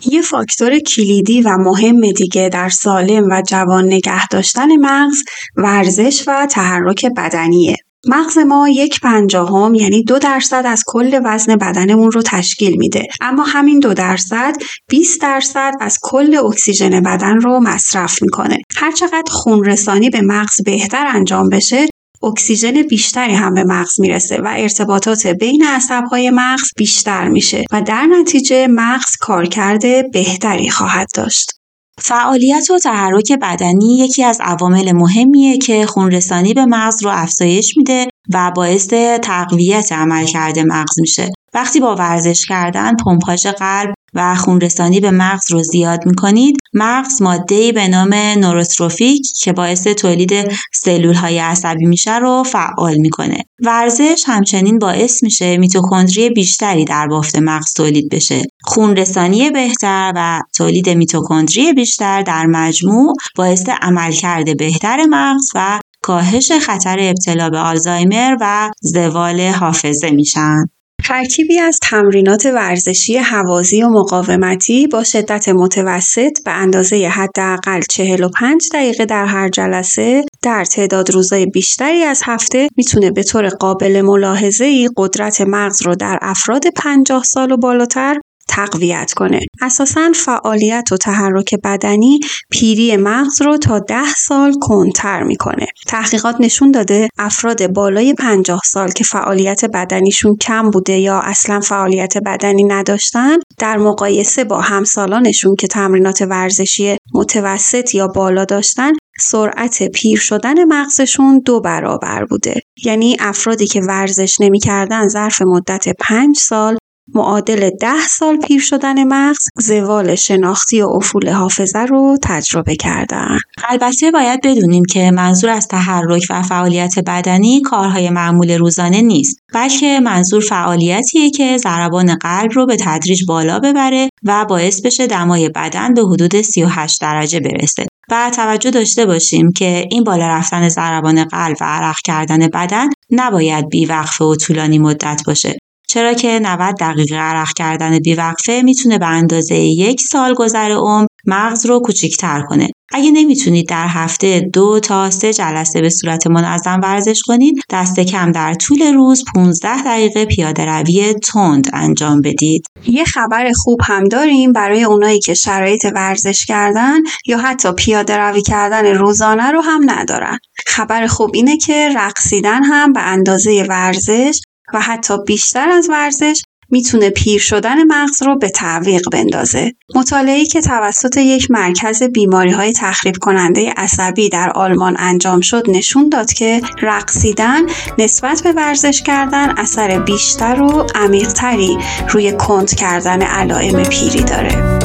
یه 0.06 0.22
فاکتور 0.22 0.80
کلیدی 0.80 1.42
و 1.42 1.50
مهم 1.58 2.12
دیگه 2.12 2.50
در 2.50 2.70
سالم 2.70 3.24
و 3.32 3.42
جوان 3.48 3.86
نگه 3.86 4.28
داشتن 4.28 4.68
مغز 4.76 5.18
ورزش 5.58 6.24
و 6.28 6.48
تحرک 6.52 7.06
بدنیه. 7.18 7.76
مغز 8.08 8.38
ما 8.38 8.70
یک 8.70 9.00
پنجاهم 9.00 9.76
یعنی 9.76 10.04
دو 10.04 10.20
درصد 10.20 10.64
از 10.66 10.84
کل 10.88 11.22
وزن 11.26 11.56
بدنمون 11.56 12.12
رو 12.12 12.22
تشکیل 12.22 12.78
میده. 12.78 13.08
اما 13.22 13.44
همین 13.44 13.80
دو 13.80 13.94
درصد 13.94 14.54
20 14.90 15.22
درصد 15.22 15.74
از 15.80 16.00
کل 16.02 16.36
اکسیژن 16.46 17.02
بدن 17.02 17.40
رو 17.40 17.60
مصرف 17.60 18.22
می‌کنه. 18.22 18.58
هرچقدر 18.76 19.32
خون 19.32 19.64
رسانی 19.64 20.10
به 20.10 20.22
مغز 20.22 20.64
بهتر 20.66 21.06
انجام 21.08 21.50
بشه 21.50 21.88
اکسیژن 22.24 22.82
بیشتری 22.82 23.34
هم 23.34 23.54
به 23.54 23.64
مغز 23.64 24.00
می‌رسه 24.00 24.42
و 24.42 24.54
ارتباطات 24.58 25.28
بین 25.28 25.64
عصبهای 25.64 26.30
مغز 26.30 26.70
بیشتر 26.78 27.28
میشه 27.28 27.64
و 27.72 27.82
در 27.82 28.06
نتیجه 28.06 28.68
مغز 28.68 29.16
کارکرد 29.20 30.12
بهتری 30.12 30.70
خواهد 30.70 31.08
داشت. 31.16 31.52
فعالیت 32.00 32.70
و 32.70 32.80
تحرک 32.80 33.32
بدنی 33.42 33.98
یکی 33.98 34.24
از 34.24 34.42
عوامل 34.42 34.92
مهمیه 34.92 35.58
که 35.58 35.86
خونرسانی 35.86 36.54
به 36.54 36.66
مغز 36.66 37.04
رو 37.04 37.12
افزایش 37.14 37.78
میده 37.78 38.08
و 38.34 38.52
باعث 38.56 38.88
تقویت 39.24 39.92
عملکرد 39.92 40.60
مغز 40.60 41.00
میشه. 41.00 41.30
وقتی 41.54 41.80
با 41.80 41.96
ورزش 41.96 42.46
کردن 42.46 42.96
پمپاژ 43.06 43.48
قلب 43.48 43.94
و 44.14 44.36
خونرسانی 44.36 45.00
به 45.00 45.12
مغز 45.12 45.52
رو 45.52 45.64
زیاد 45.64 46.06
می‌کنید. 46.06 46.58
مغز 46.74 47.22
ماده 47.22 47.72
به 47.72 47.88
نام 47.88 48.14
نوروتروفیک 48.14 49.22
که 49.40 49.54
باعث 49.54 49.88
تولید 49.88 50.34
سلول 50.74 51.16
های 51.16 51.40
عصبی 51.40 51.86
میشه 51.86 52.20
رو 52.20 52.44
فعال 52.44 52.98
می‌کنه. 52.98 53.44
ورزش 53.66 54.24
همچنین 54.26 54.80
باعث 54.80 55.24
میشه 55.24 55.58
میتوکندری 55.58 56.30
بیشتری 56.30 56.86
در 56.86 57.08
بافت 57.08 57.36
مغز 57.36 57.74
تولید 57.74 58.10
بشه. 58.10 58.42
خونرسانی 58.64 59.50
بهتر 59.50 60.14
و 60.16 60.42
تولید 60.58 60.90
میتوکندری 60.90 61.74
بیشتر 61.74 62.22
در 62.22 62.46
مجموع 62.46 63.14
باعث 63.36 63.70
عملکرد 63.82 64.58
بهتر 64.58 65.06
مغز 65.10 65.46
و 65.56 65.80
کاهش 66.02 66.52
خطر 66.52 66.98
ابتلا 67.00 67.50
به 67.50 67.58
آلزایمر 67.58 68.38
و 68.42 68.70
زوال 68.82 69.42
حافظه 69.42 70.12
میشن. 70.12 70.66
ترکیبی 71.06 71.60
از 71.60 71.80
تمرینات 71.82 72.46
ورزشی 72.46 73.18
هوازی 73.18 73.84
و 73.84 73.90
مقاومتی 73.90 74.88
با 74.88 75.04
شدت 75.04 75.50
متوسط 75.50 76.44
به 76.46 76.52
اندازه 76.52 77.08
حداقل 77.08 77.82
45 77.90 78.62
دقیقه 78.74 79.06
در 79.06 79.26
هر 79.26 79.50
جلسه 79.50 80.26
در 80.42 80.66
تعداد 80.66 81.12
روزهای 81.12 81.46
بیشتری 81.46 82.04
از 82.04 82.22
هفته 82.26 82.68
می‌تونه 82.78 83.12
به 83.12 83.24
طور 83.24 83.50
قابل 83.50 84.02
ملاحظه 84.02 84.66
ای 84.66 84.90
قدرت 84.98 85.42
مغز 85.42 85.82
رو 85.82 85.96
در 85.96 86.20
افراد 86.22 86.64
50 86.76 87.24
سال 87.24 87.52
و 87.52 87.58
بالاتر 87.58 88.20
تقویت 88.52 89.14
کنه. 89.14 89.40
اساسا 89.62 90.12
فعالیت 90.16 90.92
و 90.92 90.98
تحرک 90.98 91.56
بدنی 91.64 92.20
پیری 92.52 92.98
مغز 92.98 93.42
رو 93.42 93.58
تا 93.58 93.80
ده 93.80 94.14
سال 94.18 94.54
کنتر 94.62 95.24
می‌کنه. 95.24 95.68
تحقیقات 95.88 96.36
نشون 96.40 96.72
داده 96.72 97.10
افراد 97.20 97.68
بالای 97.68 98.14
50 98.14 98.62
سال 98.66 98.92
که 98.92 99.04
فعالیت 99.04 99.66
بدنیشون 99.66 100.36
کم 100.42 100.70
بوده 100.70 100.98
یا 100.98 101.20
اصلا 101.20 101.60
فعالیت 101.60 102.18
بدنی 102.18 102.64
نداشتن 102.64 103.38
در 103.58 103.78
مقایسه 103.78 104.44
با 104.44 104.62
همسالانشون 104.62 105.56
که 105.56 105.68
تمرینات 105.68 106.22
ورزشی 106.22 106.98
متوسط 107.14 107.96
یا 107.96 108.08
بالا 108.08 108.46
داشتن 108.46 108.92
سرعت 109.20 109.84
پیر 109.84 110.20
شدن 110.20 110.64
مغزشون 110.64 111.42
دو 111.46 111.62
برابر 111.62 112.26
بوده. 112.26 112.62
یعنی 112.86 113.18
افرادی 113.20 113.68
که 113.68 113.82
ورزش 113.82 114.36
نمی‌کردن 114.42 115.08
ظرف 115.08 115.42
مدت 115.42 115.90
5 116.00 116.38
سال 116.38 116.78
معادل 117.16 117.70
ده 117.70 118.08
سال 118.10 118.38
پیر 118.38 118.62
شدن 118.62 119.04
مغز 119.04 119.48
زوال 119.60 120.16
شناختی 120.16 120.82
و 120.82 120.88
افول 120.88 121.30
حافظه 121.30 121.80
رو 121.80 122.18
تجربه 122.24 122.76
کردن. 122.76 123.38
البته 123.70 124.12
باید 124.12 124.40
بدونیم 124.44 124.86
که 124.86 125.12
منظور 125.12 125.50
از 125.50 125.68
تحرک 125.68 126.24
و 126.30 126.42
فعالیت 126.42 127.00
بدنی 127.00 127.62
کارهای 127.62 128.10
معمول 128.10 128.52
روزانه 128.52 129.02
نیست 129.02 129.38
بلکه 129.54 130.00
منظور 130.00 130.42
فعالیتیه 130.42 131.30
که 131.30 131.58
ضربان 131.58 132.16
قلب 132.16 132.52
رو 132.54 132.66
به 132.66 132.78
تدریج 132.80 133.26
بالا 133.28 133.60
ببره 133.60 134.10
و 134.24 134.46
باعث 134.46 134.82
بشه 134.82 135.08
دمای 135.08 135.50
بدن 135.50 135.94
به 135.94 136.02
حدود 136.02 136.42
38 136.42 137.02
درجه 137.02 137.40
برسه. 137.40 137.86
و 138.12 138.32
توجه 138.36 138.72
داشته 138.72 139.06
باشیم 139.06 139.52
که 139.52 139.88
این 139.92 140.04
بالا 140.04 140.28
رفتن 140.28 140.70
ضربان 140.70 141.24
قلب 141.24 141.58
و 141.62 141.66
عرق 141.66 141.98
کردن 142.06 142.48
بدن 142.48 142.88
نباید 143.12 143.70
بیوقفه 143.70 144.26
و 144.26 144.36
طولانی 144.36 144.80
مدت 144.80 145.22
باشه. 145.28 145.58
چرا 145.92 146.14
که 146.14 146.40
90 146.40 146.76
دقیقه 146.80 147.16
عرق 147.16 147.54
کردن 147.56 148.00
بیوقفه 148.00 148.62
می‌تونه 148.62 148.98
به 148.98 149.06
اندازه 149.06 149.56
یک 149.56 150.02
سال 150.02 150.34
گذر 150.34 150.72
عمر 150.72 151.08
مغز 151.28 151.66
رو 151.66 151.80
کوچیکتر 151.80 152.42
کنه. 152.50 152.70
اگه 152.94 153.12
نمی‌تونید 153.12 153.70
در 153.70 153.88
هفته 153.88 154.50
دو 154.54 154.80
تا 154.80 155.10
سه 155.10 155.34
جلسه 155.34 155.82
به 155.82 155.90
صورت 155.90 156.28
منظم 156.28 156.80
ورزش 156.84 157.22
کنید 157.26 157.62
دست 157.70 158.00
کم 158.00 158.32
در 158.32 158.54
طول 158.54 158.94
روز 158.94 159.24
15 159.36 159.84
دقیقه 159.84 160.26
پیاده 160.26 160.66
روی 160.66 161.14
تند 161.14 161.70
انجام 161.74 162.22
بدید. 162.22 162.66
یه 162.88 163.06
خبر 163.06 163.52
خوب 163.56 163.80
هم 163.84 164.04
داریم 164.04 164.54
برای 164.54 164.84
اونایی 164.84 165.20
که 165.20 165.34
شرایط 165.34 165.86
ورزش 165.96 166.46
کردن 166.46 167.00
یا 167.26 167.38
حتی 167.38 167.72
پیاده 167.72 168.18
روی 168.18 168.42
کردن 168.42 168.86
روزانه 168.86 169.52
رو 169.52 169.62
هم 169.62 169.82
ندارن. 169.86 170.38
خبر 170.68 171.08
خوب 171.08 171.32
اینه 171.34 171.58
که 171.58 171.90
رقصیدن 171.96 172.64
هم 172.64 172.94
به 172.94 173.02
اندازه 173.02 173.66
ورزش 173.70 174.42
و 174.74 174.82
حتی 174.82 175.14
بیشتر 175.28 175.70
از 175.70 175.90
ورزش 175.90 176.42
می‌تونه 176.72 177.10
پیر 177.10 177.40
شدن 177.40 177.84
مغز 177.84 178.24
رو 178.24 178.38
به 178.38 178.50
تعویق 178.50 179.10
بندازه. 179.12 179.74
مطالعه‌ای 179.96 180.46
که 180.46 180.62
توسط 180.62 181.18
یک 181.18 181.52
مرکز 181.52 182.04
بیماری 182.04 182.52
های 182.52 182.74
تخریب 182.74 183.16
کننده 183.22 183.74
عصبی 183.78 184.30
در 184.30 184.50
آلمان 184.50 184.96
انجام 185.00 185.42
شد 185.42 185.70
نشون 185.70 186.10
داد 186.10 186.34
که 186.34 186.62
رقصیدن 186.82 187.62
نسبت 187.98 188.42
به 188.44 188.52
ورزش 188.52 189.02
کردن 189.02 189.54
اثر 189.58 190.00
بیشتر 190.00 190.62
و 190.62 190.88
عمیقتری 190.96 191.78
روی 192.10 192.32
کند 192.32 192.76
کردن 192.76 193.22
علائم 193.22 193.84
پیری 193.84 194.24
داره. 194.24 194.80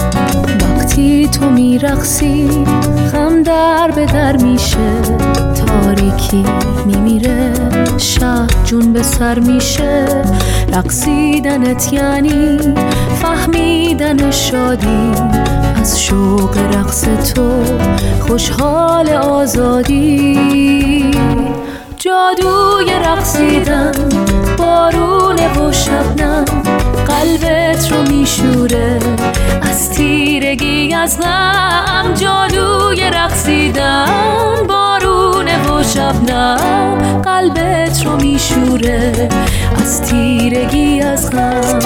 وقتی 0.61 1.29
تو 1.29 1.51
میرقصی 1.51 2.49
خم 3.12 3.42
در 3.42 3.90
به 3.90 4.07
در 4.07 4.37
میشه 4.37 5.03
تاریکی 5.55 6.44
میمیره 6.87 7.55
شهر 7.98 8.46
جون 8.64 8.92
به 8.92 9.02
سر 9.02 9.38
میشه. 9.38 10.24
رقصیدنت 10.72 11.92
یعنی 11.92 12.59
فهمیدن 13.22 14.30
شادی. 14.30 15.12
از 15.80 16.02
شوق 16.02 16.59
رقص 16.59 17.04
تو 17.35 17.50
خوشحال 18.20 19.09
آزادی. 19.09 21.11
جادوی 21.96 22.90
رقصیدن 23.04 23.92
بارون 24.59 25.37
و 25.37 25.72
شبنم 25.72 26.44
قلبت 27.06 27.92
رو 27.92 28.02
میشوره. 28.02 28.98
از 29.62 29.90
تیرگی 29.90 30.94
از 30.94 31.20
غم 31.20 32.14
جادوی 32.14 33.11
رقصیدن 33.11 34.06
بارون 34.68 34.95
شبنم 35.94 37.22
قلبت 37.25 38.07
رو 38.07 38.16
میشوره 38.16 39.29
از 39.77 40.03
تیرگی 40.03 41.01
از 41.01 41.31
غم. 41.31 41.79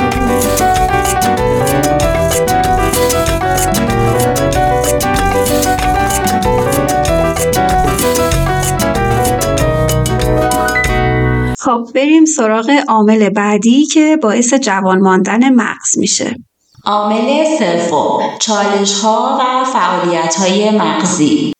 خب 11.58 11.86
بریم 11.94 12.24
سراغ 12.24 12.70
عامل 12.88 13.28
بعدی 13.28 13.86
که 13.86 14.18
باعث 14.22 14.54
جوان 14.54 15.00
ماندن 15.00 15.54
مغز 15.54 15.98
میشه. 15.98 16.36
عامل 16.84 17.44
سوم 17.58 18.20
چالش 18.38 19.00
ها 19.02 19.38
و 19.40 19.64
فعالیت 19.64 20.34
های 20.34 20.70
مغزی. 20.70 21.52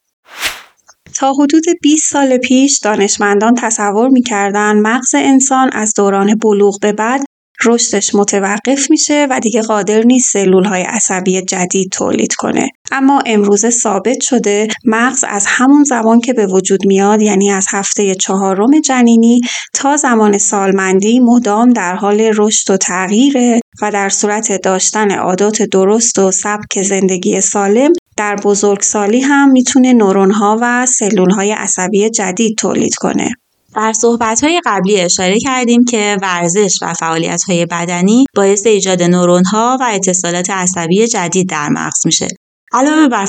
تا 1.21 1.33
حدود 1.33 1.63
20 1.81 2.11
سال 2.11 2.37
پیش 2.37 2.79
دانشمندان 2.83 3.55
تصور 3.55 4.09
می‌کردن 4.09 4.79
مغز 4.79 5.15
انسان 5.15 5.69
از 5.73 5.93
دوران 5.97 6.35
بلوغ 6.35 6.79
به 6.81 6.93
بعد 6.93 7.21
رشدش 7.65 8.15
متوقف 8.15 8.89
میشه 8.89 9.27
و 9.29 9.39
دیگه 9.39 9.61
قادر 9.61 10.03
نیست 10.03 10.33
سلول 10.33 10.63
های 10.63 10.81
عصبی 10.81 11.41
جدید 11.41 11.91
تولید 11.91 12.33
کنه. 12.33 12.69
اما 12.91 13.23
امروزه 13.25 13.69
ثابت 13.69 14.21
شده 14.21 14.67
مغز 14.85 15.23
از 15.27 15.45
همون 15.47 15.83
زمان 15.83 16.21
که 16.21 16.33
به 16.33 16.47
وجود 16.47 16.85
میاد 16.85 17.21
یعنی 17.21 17.51
از 17.51 17.65
هفته 17.71 18.15
چهارم 18.15 18.79
جنینی 18.79 19.41
تا 19.73 19.97
زمان 19.97 20.37
سالمندی 20.37 21.19
مدام 21.19 21.69
در 21.69 21.95
حال 21.95 22.21
رشد 22.35 22.71
و 22.71 22.77
تغییره 22.77 23.59
و 23.81 23.91
در 23.91 24.09
صورت 24.09 24.61
داشتن 24.61 25.11
عادات 25.11 25.61
درست 25.61 26.19
و 26.19 26.31
سبک 26.31 26.81
زندگی 26.81 27.41
سالم 27.41 27.93
در 28.21 28.35
بزرگسالی 28.35 29.21
هم 29.21 29.51
می‌تونه 29.51 29.93
نورون 29.93 30.31
ها 30.31 30.57
و 30.61 30.85
سلول 30.85 31.31
های 31.31 31.51
عصبی 31.51 32.09
جدید 32.09 32.57
تولید 32.57 32.95
کنه. 32.95 33.29
در 33.75 33.93
های 34.41 34.61
قبلی 34.65 34.99
اشاره 34.99 35.39
کردیم 35.39 35.85
که 35.85 36.17
ورزش 36.21 36.79
و 36.81 36.93
های 37.47 37.65
بدنی 37.65 38.25
باعث 38.35 38.65
ایجاد 38.65 39.01
ها 39.51 39.77
و 39.81 39.87
اتصالات 39.91 40.49
عصبی 40.49 41.07
جدید 41.07 41.49
در 41.49 41.69
مغز 41.69 42.05
میشه. 42.05 42.27
علاوه 42.73 43.07
بر 43.07 43.25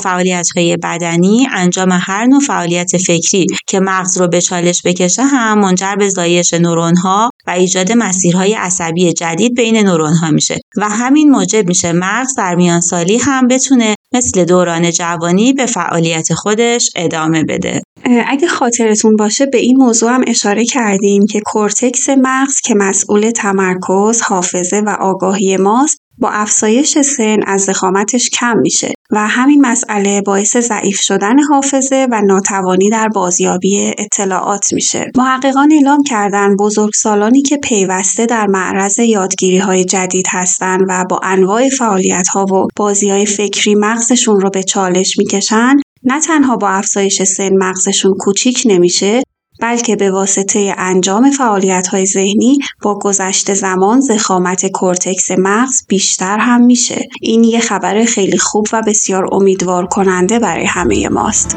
های 0.56 0.76
بدنی، 0.76 1.48
انجام 1.52 1.88
هر 1.92 2.26
نوع 2.26 2.40
فعالیت 2.40 2.96
فکری 2.96 3.46
که 3.66 3.80
مغز 3.80 4.18
رو 4.18 4.28
به 4.28 4.40
چالش 4.40 4.82
بکشه 4.84 5.22
هم 5.22 5.58
منجر 5.58 5.94
به 5.96 6.08
زایش 6.08 6.54
ها 7.02 7.30
و 7.46 7.50
ایجاد 7.50 7.92
مسیرهای 7.92 8.54
عصبی 8.54 9.12
جدید 9.12 9.54
بین 9.54 9.86
ها 9.88 10.30
میشه 10.30 10.60
و 10.76 10.88
همین 10.88 11.30
موجب 11.30 11.68
میشه 11.68 11.92
مغز 11.92 12.34
در 12.36 12.54
میان 12.54 12.80
سالی 12.80 13.18
هم 13.18 13.48
بتونه 13.48 13.94
مثل 14.14 14.44
دوران 14.44 14.90
جوانی 14.90 15.52
به 15.52 15.66
فعالیت 15.66 16.32
خودش 16.34 16.90
ادامه 16.96 17.44
بده. 17.44 17.82
اگه 18.26 18.48
خاطرتون 18.48 19.16
باشه 19.16 19.46
به 19.46 19.58
این 19.58 19.76
موضوع 19.76 20.10
هم 20.10 20.24
اشاره 20.26 20.64
کردیم 20.64 21.26
که 21.26 21.40
کورتکس 21.44 22.08
مغز 22.08 22.60
که 22.64 22.74
مسئول 22.74 23.30
تمرکز، 23.30 24.20
حافظه 24.20 24.82
و 24.86 24.96
آگاهی 25.00 25.56
ماست 25.56 25.98
با 26.18 26.30
افزایش 26.30 26.98
سن 26.98 27.38
از 27.46 27.60
زخامتش 27.60 28.30
کم 28.30 28.58
میشه 28.58 28.94
و 29.12 29.28
همین 29.28 29.60
مسئله 29.60 30.20
باعث 30.20 30.56
ضعیف 30.56 31.00
شدن 31.00 31.38
حافظه 31.42 32.06
و 32.10 32.22
ناتوانی 32.22 32.90
در 32.90 33.08
بازیابی 33.08 33.92
اطلاعات 33.98 34.72
میشه. 34.72 35.10
محققان 35.16 35.72
اعلام 35.72 36.02
کردن 36.02 36.56
بزرگسالانی 36.56 37.42
که 37.42 37.56
پیوسته 37.56 38.26
در 38.26 38.46
معرض 38.46 38.98
یادگیری 38.98 39.58
های 39.58 39.84
جدید 39.84 40.26
هستند 40.30 40.80
و 40.88 41.04
با 41.10 41.20
انواع 41.22 41.68
فعالیت 41.68 42.28
ها 42.28 42.44
و 42.44 42.66
بازی 42.76 43.10
های 43.10 43.26
فکری 43.26 43.74
مغزشون 43.74 44.40
رو 44.40 44.50
به 44.50 44.62
چالش 44.62 45.18
می‌کشن 45.18 45.76
نه 46.04 46.20
تنها 46.20 46.56
با 46.56 46.68
افزایش 46.68 47.22
سن 47.22 47.50
مغزشون 47.52 48.14
کوچیک 48.20 48.62
نمیشه 48.66 49.22
بلکه 49.62 49.96
به 49.96 50.10
واسطه 50.10 50.74
انجام 50.78 51.30
فعالیت 51.30 51.86
های 51.86 52.06
ذهنی 52.06 52.58
با 52.82 52.98
گذشت 52.98 53.54
زمان 53.54 54.00
زخامت 54.00 54.66
کورتکس 54.66 55.30
مغز 55.38 55.86
بیشتر 55.88 56.38
هم 56.38 56.64
میشه. 56.64 57.08
این 57.20 57.44
یه 57.44 57.60
خبر 57.60 58.04
خیلی 58.04 58.38
خوب 58.38 58.66
و 58.72 58.82
بسیار 58.86 59.34
امیدوار 59.34 59.86
کننده 59.86 60.38
برای 60.38 60.66
همه 60.66 61.08
ماست. 61.08 61.56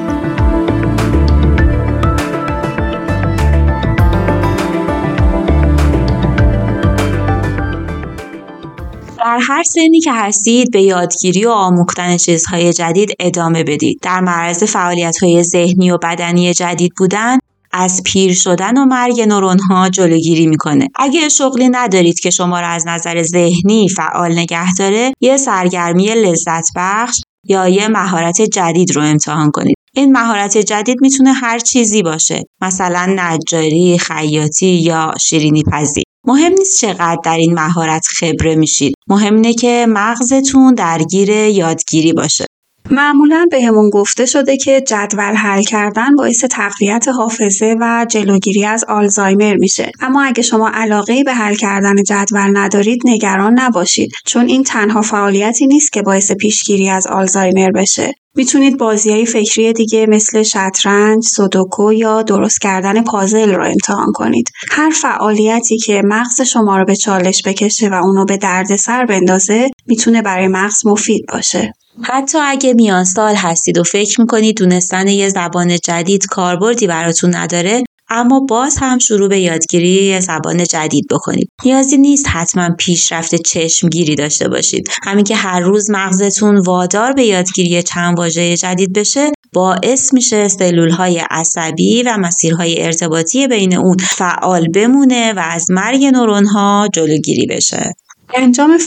در 9.17 9.39
هر 9.47 9.63
سنی 9.63 9.99
که 9.99 10.13
هستید 10.13 10.71
به 10.71 10.81
یادگیری 10.81 11.45
و 11.45 11.49
آموختن 11.49 12.17
چیزهای 12.17 12.73
جدید 12.73 13.11
ادامه 13.19 13.63
بدید. 13.63 13.99
در 14.01 14.19
معرض 14.19 14.63
فعالیت 14.63 15.23
های 15.23 15.43
ذهنی 15.43 15.91
و 15.91 15.97
بدنی 15.97 16.53
جدید 16.53 16.93
بودن 16.97 17.37
از 17.77 18.01
پیر 18.05 18.33
شدن 18.33 18.77
و 18.77 18.85
مرگ 18.85 19.21
نورون 19.21 19.59
ها 19.59 19.89
جلوگیری 19.89 20.47
می‌کنه. 20.47 20.87
اگه 20.95 21.29
شغلی 21.29 21.69
ندارید 21.69 22.19
که 22.19 22.29
شما 22.29 22.59
را 22.59 22.67
از 22.67 22.87
نظر 22.87 23.23
ذهنی 23.23 23.89
فعال 23.89 24.31
نگه 24.31 24.73
داره 24.73 25.13
یه 25.21 25.37
سرگرمی 25.37 26.07
لذت 26.07 26.67
بخش 26.75 27.21
یا 27.47 27.67
یه 27.67 27.87
مهارت 27.87 28.41
جدید 28.41 28.95
رو 28.95 29.01
امتحان 29.01 29.51
کنید. 29.51 29.75
این 29.95 30.11
مهارت 30.11 30.57
جدید 30.57 30.97
می‌تونه 31.01 31.33
هر 31.33 31.59
چیزی 31.59 32.03
باشه 32.03 32.43
مثلا 32.61 33.15
نجاری، 33.17 33.97
خیاطی 33.97 34.67
یا 34.67 35.11
شیرینی 35.21 35.63
پزی. 35.71 36.03
مهم 36.27 36.51
نیست 36.51 36.81
چقدر 36.81 37.17
در 37.23 37.37
این 37.37 37.53
مهارت 37.53 38.05
خبره 38.05 38.55
میشید. 38.55 38.93
مهم 39.09 39.35
اینه 39.35 39.53
که 39.53 39.85
مغزتون 39.89 40.73
درگیر 40.73 41.29
یادگیری 41.29 42.13
باشه. 42.13 42.45
معمولا 42.91 43.45
بهمون 43.51 43.89
گفته 43.89 44.25
شده 44.25 44.57
که 44.57 44.81
جدول 44.81 45.33
حل 45.35 45.61
کردن 45.61 46.15
باعث 46.15 46.45
تقویت 46.45 47.07
حافظه 47.07 47.75
و 47.81 48.05
جلوگیری 48.09 48.65
از 48.65 48.83
آلزایمر 48.83 49.55
میشه 49.55 49.91
اما 50.01 50.23
اگه 50.23 50.43
شما 50.43 50.71
علاقه 50.73 51.23
به 51.23 51.33
حل 51.33 51.55
کردن 51.55 52.03
جدول 52.03 52.57
ندارید 52.57 53.01
نگران 53.05 53.59
نباشید 53.59 54.11
چون 54.25 54.47
این 54.47 54.63
تنها 54.63 55.01
فعالیتی 55.01 55.67
نیست 55.67 55.93
که 55.93 56.01
باعث 56.01 56.31
پیشگیری 56.31 56.89
از 56.89 57.07
آلزایمر 57.07 57.71
بشه 57.71 58.13
می‌تونید 58.35 58.77
بازی 58.77 59.11
های 59.11 59.25
فکری 59.25 59.73
دیگه 59.73 60.05
مثل 60.09 60.43
شطرنج، 60.43 61.23
سودوکو 61.23 61.93
یا 61.93 62.21
درست 62.21 62.61
کردن 62.61 63.03
پازل 63.03 63.53
رو 63.53 63.63
امتحان 63.65 64.11
کنید. 64.13 64.49
هر 64.71 64.89
فعالیتی 64.89 65.77
که 65.77 66.01
مغز 66.05 66.41
شما 66.41 66.77
رو 66.77 66.85
به 66.85 66.95
چالش 66.95 67.41
بکشه 67.45 67.89
و 67.89 67.93
اونو 67.93 68.25
به 68.25 68.37
دردسر 68.37 69.05
بندازه 69.05 69.69
می‌تونه 69.87 70.21
برای 70.21 70.47
مغز 70.47 70.85
مفید 70.85 71.25
باشه. 71.33 71.73
حتی 72.03 72.37
اگه 72.41 72.73
میان 72.73 73.03
سال 73.03 73.35
هستید 73.35 73.77
و 73.77 73.83
فکر 73.83 74.21
می‌کنید 74.21 74.57
دونستن 74.57 75.07
یه 75.07 75.29
زبان 75.29 75.77
جدید 75.77 76.25
کاربردی 76.25 76.87
براتون 76.87 77.35
نداره 77.35 77.83
اما 78.09 78.39
باز 78.39 78.77
هم 78.77 78.99
شروع 78.99 79.29
به 79.29 79.39
یادگیری 79.39 80.03
یه 80.03 80.19
زبان 80.19 80.63
جدید 80.63 81.05
بکنید. 81.11 81.49
نیازی 81.65 81.97
نیست 81.97 82.25
حتما 82.29 82.69
پیشرفت 82.79 83.35
چشمگیری 83.35 84.15
داشته 84.15 84.49
باشید. 84.49 84.87
همین 85.03 85.23
که 85.23 85.35
هر 85.35 85.59
روز 85.59 85.89
مغزتون 85.89 86.57
وادار 86.57 87.13
به 87.13 87.23
یادگیری 87.23 87.83
چند 87.83 88.17
واژه 88.17 88.57
جدید 88.57 88.93
بشه 88.93 89.31
باعث 89.53 90.13
میشه 90.13 90.47
سلول 90.47 90.89
های 90.89 91.21
عصبی 91.29 92.03
و 92.03 92.17
مسیرهای 92.17 92.83
ارتباطی 92.83 93.47
بین 93.47 93.77
اون 93.77 93.97
فعال 93.97 94.67
بمونه 94.67 95.33
و 95.33 95.39
از 95.39 95.71
مرگ 95.71 96.03
نورون 96.03 96.45
ها 96.45 96.87
جلوگیری 96.93 97.45
بشه. 97.45 97.93
انجام 98.33 98.77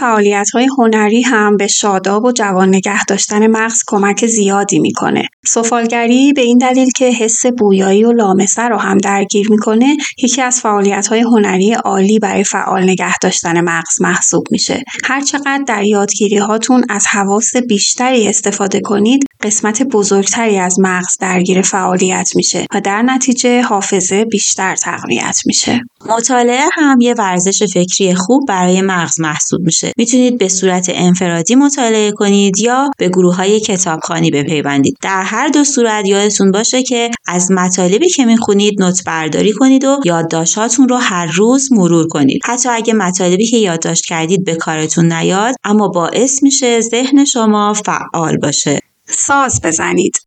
های 0.54 0.68
هنری 0.78 1.22
هم 1.22 1.56
به 1.56 1.66
شاداب 1.66 2.24
و 2.24 2.32
جوان 2.32 2.68
نگه 2.68 3.04
داشتن 3.04 3.46
مغز 3.46 3.82
کمک 3.86 4.26
زیادی 4.26 4.78
می‌کنه. 4.78 5.28
سفالگری 5.46 6.32
به 6.32 6.40
این 6.40 6.58
دلیل 6.58 6.90
که 6.96 7.04
حس 7.04 7.46
بویایی 7.46 8.04
و 8.04 8.12
لامسه 8.12 8.62
رو 8.62 8.76
هم 8.76 8.98
درگیر 8.98 9.50
می‌کنه، 9.50 9.96
یکی 10.22 10.42
از 10.42 10.62
های 11.10 11.20
هنری 11.20 11.72
عالی 11.72 12.18
برای 12.18 12.44
فعال 12.44 12.82
نگه 12.82 13.18
داشتن 13.22 13.60
مغز 13.60 14.00
محسوب 14.00 14.44
میشه. 14.50 14.82
هر 15.04 15.20
چقدر 15.20 15.62
در 15.66 15.84
یادگیری 15.84 16.36
هاتون 16.36 16.84
از 16.88 17.06
حواس 17.06 17.56
بیشتری 17.56 18.28
استفاده 18.28 18.80
کنید، 18.80 19.24
قسمت 19.42 19.82
بزرگتری 19.82 20.58
از 20.58 20.80
مغز 20.80 21.16
درگیر 21.20 21.62
فعالیت 21.62 22.30
میشه 22.34 22.66
و 22.74 22.80
در 22.80 23.02
نتیجه 23.02 23.62
حافظه 23.62 24.24
بیشتر 24.24 24.76
تقویت 24.76 25.40
میشه. 25.46 25.80
مطالعه 26.06 26.64
هم 26.72 27.00
یه 27.00 27.14
ورزش 27.14 27.62
فکری 27.62 28.14
خوب 28.14 28.42
برای 28.48 28.80
مغز 28.80 29.20
محسوب 29.20 29.60
میشه. 29.60 29.92
می‌تونید 29.96 30.38
به 30.38 30.48
صورت 30.48 30.90
انفرادی 30.94 31.54
مطالعه 31.54 32.12
کنید 32.12 32.58
یا 32.58 32.90
به 32.98 33.08
گروه 33.08 33.36
های 33.36 33.60
کتابخانی 33.60 34.30
بپیوندید. 34.30 34.96
در 35.02 35.22
هر 35.22 35.48
دو 35.48 35.64
صورت 35.64 36.06
یادتون 36.06 36.50
باشه 36.50 36.82
که 36.82 37.10
از 37.26 37.50
مطالبی 37.50 38.08
که 38.08 38.24
می‌خونید 38.24 38.82
نوت 38.82 39.04
برداری 39.06 39.52
کنید 39.52 39.84
و 39.84 40.00
یادداشتاتون 40.04 40.88
رو 40.88 40.96
هر 40.96 41.26
روز 41.26 41.72
مرور 41.72 42.06
کنید. 42.08 42.40
حتی 42.44 42.68
اگه 42.68 42.94
مطالبی 42.94 43.46
که 43.46 43.56
یادداشت 43.56 44.06
کردید 44.06 44.44
به 44.44 44.54
کارتون 44.54 45.12
نیاد 45.12 45.54
اما 45.64 45.88
باعث 45.88 46.42
میشه 46.42 46.80
ذهن 46.80 47.24
شما 47.24 47.72
فعال 47.72 48.36
باشه. 48.36 48.80
ساز 49.10 49.60
بزنید. 49.64 50.20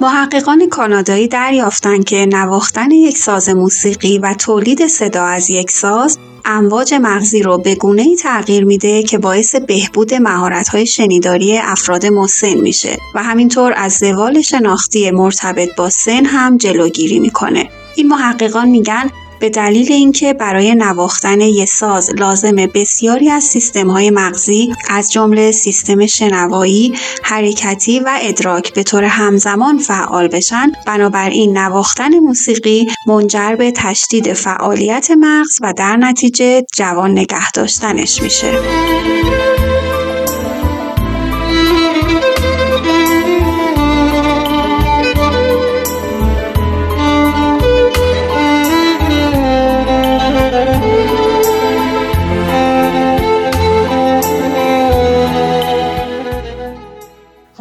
محققان 0.00 0.68
کانادایی 0.68 1.28
دریافتند 1.28 2.04
که 2.04 2.26
نواختن 2.26 2.90
یک 2.90 3.18
ساز 3.18 3.48
موسیقی 3.48 4.18
و 4.18 4.34
تولید 4.34 4.86
صدا 4.86 5.24
از 5.24 5.50
یک 5.50 5.70
ساز 5.70 6.18
امواج 6.44 6.94
مغزی 6.94 7.42
رو 7.42 7.58
به 7.58 7.74
گونه 7.74 8.02
ای 8.02 8.16
تغییر 8.16 8.64
میده 8.64 9.02
که 9.02 9.18
باعث 9.18 9.54
بهبود 9.54 10.14
مهارت‌های 10.14 10.86
شنیداری 10.86 11.58
افراد 11.58 12.06
مسن 12.06 12.54
میشه 12.54 12.98
و 13.14 13.22
همینطور 13.22 13.72
از 13.76 13.92
زوال 13.92 14.42
شناختی 14.42 15.10
مرتبط 15.10 15.68
با 15.76 15.90
سن 15.90 16.24
هم 16.24 16.56
جلوگیری 16.56 17.18
می‌کنه. 17.18 17.68
این 17.96 18.08
محققان 18.08 18.68
میگن 18.68 19.10
به 19.40 19.50
دلیل 19.50 19.92
اینکه 19.92 20.32
برای 20.32 20.74
نواختن 20.74 21.40
یه 21.40 21.66
ساز 21.66 22.10
لازم 22.10 22.56
بسیاری 22.56 23.30
از 23.30 23.44
سیستم 23.44 23.90
های 23.90 24.10
مغزی 24.10 24.72
از 24.90 25.12
جمله 25.12 25.52
سیستم 25.52 26.06
شنوایی، 26.06 26.94
حرکتی 27.22 28.00
و 28.00 28.18
ادراک 28.22 28.74
به 28.74 28.82
طور 28.82 29.04
همزمان 29.04 29.78
فعال 29.78 30.28
بشن 30.28 30.72
بنابراین 30.86 31.58
نواختن 31.58 32.18
موسیقی 32.18 32.86
منجر 33.06 33.54
به 33.58 33.72
تشدید 33.76 34.32
فعالیت 34.32 35.10
مغز 35.10 35.58
و 35.60 35.74
در 35.76 35.96
نتیجه 35.96 36.64
جوان 36.76 37.10
نگه 37.10 37.50
داشتنش 37.50 38.22
میشه. 38.22 38.58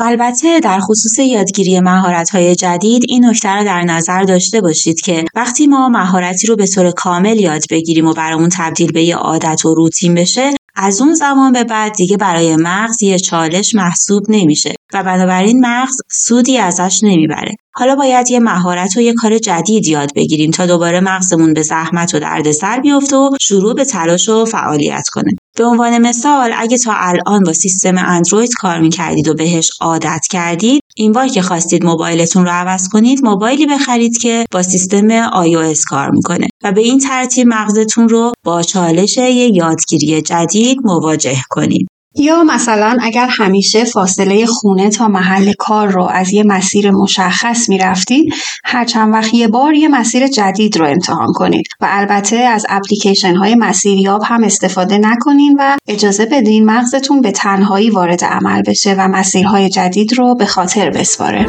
البته 0.07 0.59
در 0.59 0.79
خصوص 0.79 1.19
یادگیری 1.19 1.81
های 2.33 2.55
جدید 2.55 3.03
این 3.07 3.25
نکته 3.25 3.49
رو 3.49 3.63
در 3.63 3.81
نظر 3.81 4.23
داشته 4.23 4.61
باشید 4.61 5.01
که 5.01 5.25
وقتی 5.35 5.67
ما 5.67 5.89
مهارتی 5.89 6.47
رو 6.47 6.55
به 6.55 6.67
طور 6.67 6.91
کامل 6.91 7.39
یاد 7.39 7.61
بگیریم 7.69 8.05
و 8.07 8.13
برامون 8.13 8.49
تبدیل 8.53 8.91
به 8.91 9.03
یه 9.03 9.15
عادت 9.15 9.65
و 9.65 9.75
روتین 9.75 10.15
بشه 10.15 10.51
از 10.75 11.01
اون 11.01 11.13
زمان 11.13 11.51
به 11.51 11.63
بعد 11.63 11.93
دیگه 11.93 12.17
برای 12.17 12.55
مغز 12.55 13.03
یه 13.03 13.19
چالش 13.19 13.75
محسوب 13.75 14.23
نمیشه. 14.29 14.73
و 14.93 15.03
بنابراین 15.03 15.65
مغز 15.65 15.95
سودی 16.11 16.57
ازش 16.57 16.99
نمی‌بره. 17.03 17.55
حالا 17.73 17.95
باید 17.95 18.31
یه 18.31 18.39
مهارت 18.39 18.97
و 18.97 19.01
یه 19.01 19.13
کار 19.13 19.37
جدید 19.37 19.87
یاد 19.87 20.13
بگیریم 20.15 20.51
تا 20.51 20.65
دوباره 20.65 20.99
مغزمون 20.99 21.53
به 21.53 21.61
زحمت 21.61 22.15
و 22.15 22.19
دردسر 22.19 22.79
بیفته 22.79 23.15
و 23.15 23.29
شروع 23.41 23.73
به 23.73 23.85
تلاش 23.85 24.29
و 24.29 24.45
فعالیت 24.45 25.07
کنه. 25.11 25.31
به 25.57 25.65
عنوان 25.65 25.97
مثال 25.97 26.53
اگه 26.57 26.77
تا 26.77 26.93
الان 26.95 27.43
با 27.43 27.53
سیستم 27.53 27.97
اندروید 27.97 28.53
کار 28.53 28.79
می‌کردید 28.79 29.27
و 29.27 29.33
بهش 29.33 29.69
عادت 29.81 30.21
کردید 30.29 30.81
این 30.95 31.11
بار 31.11 31.27
که 31.27 31.41
خواستید 31.41 31.85
موبایلتون 31.85 32.45
رو 32.45 32.51
عوض 32.51 32.89
کنید 32.89 33.25
موبایلی 33.25 33.65
بخرید 33.65 34.17
که 34.17 34.45
با 34.51 34.63
سیستم 34.63 35.29
iOS 35.29 35.83
کار 35.89 36.11
می‌کنه 36.11 36.47
و 36.63 36.71
به 36.71 36.81
این 36.81 36.99
ترتیب 36.99 37.47
مغزتون 37.47 38.09
رو 38.09 38.31
با 38.43 38.61
چالش 38.61 39.17
یادگیری 39.17 40.21
جدید 40.21 40.77
مواجه 40.83 41.37
کنید. 41.49 41.87
یا 42.15 42.43
مثلا 42.43 42.97
اگر 43.01 43.27
همیشه 43.31 43.83
فاصله 43.83 44.45
خونه 44.45 44.89
تا 44.89 45.07
محل 45.07 45.53
کار 45.59 45.87
رو 45.87 46.03
از 46.03 46.33
یه 46.33 46.43
مسیر 46.43 46.91
مشخص 46.91 47.69
می‌رفتید 47.69 48.33
هر 48.65 48.85
چند 48.85 49.13
وقت 49.13 49.33
یه 49.33 49.47
بار 49.47 49.73
یه 49.73 49.87
مسیر 49.87 50.27
جدید 50.27 50.77
رو 50.77 50.85
امتحان 50.85 51.27
کنید 51.33 51.65
و 51.81 51.87
البته 51.89 52.35
از 52.35 52.65
اپلیکیشن 52.69 53.35
های 53.35 53.55
مسیریاب 53.55 54.21
هم 54.25 54.43
استفاده 54.43 54.97
نکنین 54.97 55.55
و 55.59 55.77
اجازه 55.87 56.25
بدین 56.25 56.65
مغزتون 56.65 57.21
به 57.21 57.31
تنهایی 57.31 57.89
وارد 57.89 58.25
عمل 58.25 58.61
بشه 58.61 58.95
و 58.97 59.07
مسیرهای 59.07 59.69
جدید 59.69 60.13
رو 60.13 60.35
به 60.35 60.45
خاطر 60.45 60.89
بسپاره. 60.89 61.47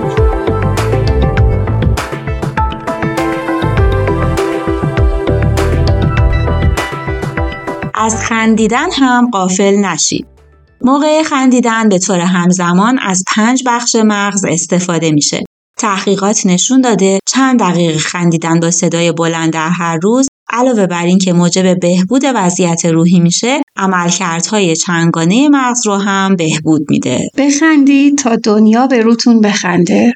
از 7.94 8.16
خندیدن 8.16 8.90
هم 8.92 9.30
قافل 9.30 9.76
نشید. 9.76 10.37
موقع 10.80 11.22
خندیدن 11.22 11.88
به 11.88 11.98
طور 11.98 12.20
همزمان 12.20 12.98
از 12.98 13.24
پنج 13.34 13.62
بخش 13.66 13.96
مغز 14.04 14.44
استفاده 14.44 15.10
میشه. 15.10 15.44
تحقیقات 15.78 16.46
نشون 16.46 16.80
داده 16.80 17.18
چند 17.26 17.60
دقیقه 17.60 17.98
خندیدن 17.98 18.60
با 18.60 18.70
صدای 18.70 19.12
بلند 19.12 19.52
در 19.52 19.68
هر 19.68 19.98
روز 20.02 20.28
علاوه 20.50 20.86
بر 20.86 21.04
اینکه 21.04 21.32
موجب 21.32 21.80
بهبود 21.80 22.22
وضعیت 22.34 22.84
روحی 22.84 23.20
میشه 23.20 23.62
عملکردهای 23.76 24.76
چنگانه 24.76 25.48
مغز 25.48 25.86
رو 25.86 25.96
هم 25.96 26.36
بهبود 26.36 26.82
میده 26.90 27.30
بخندید 27.36 28.18
تا 28.18 28.36
دنیا 28.36 28.86
به 28.86 29.00
روتون 29.00 29.40
بخنده 29.40 30.12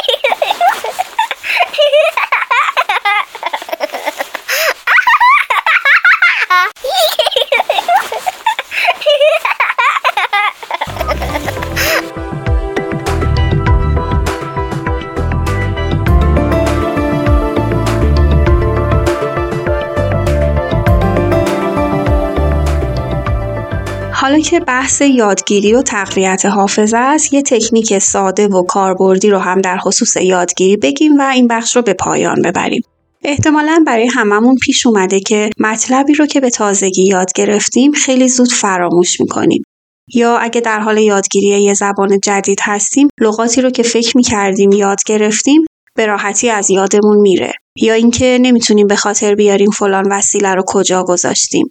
که 24.43 24.61
بحث 24.61 25.01
یادگیری 25.01 25.75
و 25.75 25.83
تقویت 25.83 26.47
حافظه 26.47 26.97
است. 26.97 27.33
یه 27.33 27.43
تکنیک 27.43 27.99
ساده 27.99 28.49
و 28.49 28.63
کاربردی 28.63 29.31
رو 29.31 29.39
هم 29.39 29.61
در 29.61 29.79
خصوص 29.79 30.17
یادگیری 30.17 30.77
بگیم 30.77 31.19
و 31.19 31.23
این 31.23 31.49
بخش 31.49 31.77
رو 31.77 31.83
به 31.83 31.95
پایان 31.95 32.43
ببریم. 32.43 32.83
احتمالا 33.25 33.85
برای 33.87 34.07
هممون 34.07 34.57
پیش 34.57 34.87
اومده 34.87 35.21
که 35.21 35.51
مطلبی 35.59 36.15
رو 36.15 36.27
که 36.27 36.41
به 36.41 36.51
تازگی 36.51 37.03
یاد 37.03 37.33
گرفتیم 37.35 37.93
خیلی 37.93 38.29
زود 38.29 38.53
فراموش 38.53 39.21
می‌کنیم. 39.21 39.63
یا 40.15 40.39
اگه 40.39 40.61
در 40.61 40.81
حال 40.81 40.99
یادگیری 40.99 41.63
یه 41.63 41.75
زبان 41.75 42.21
جدید 42.25 42.59
هستیم 42.63 43.09
لغاتی 43.21 43.61
رو 43.63 43.71
که 43.71 43.83
فکر 43.83 44.17
می‌کردیم 44.17 44.73
یاد 44.73 44.99
گرفتیم 45.07 45.63
به 45.97 46.07
راحتی 46.07 46.51
از 46.51 46.71
یادمون 46.71 47.17
میره. 47.17 47.53
یا 47.77 47.95
اینکه 47.95 48.39
نمی‌تونیم 48.41 48.87
به 48.87 48.97
خاطر 48.97 49.35
بیاریم 49.35 49.71
فلان 49.71 50.05
وسیله 50.11 50.55
رو 50.55 50.63
کجا 50.67 51.05
گذاشتیم. 51.05 51.67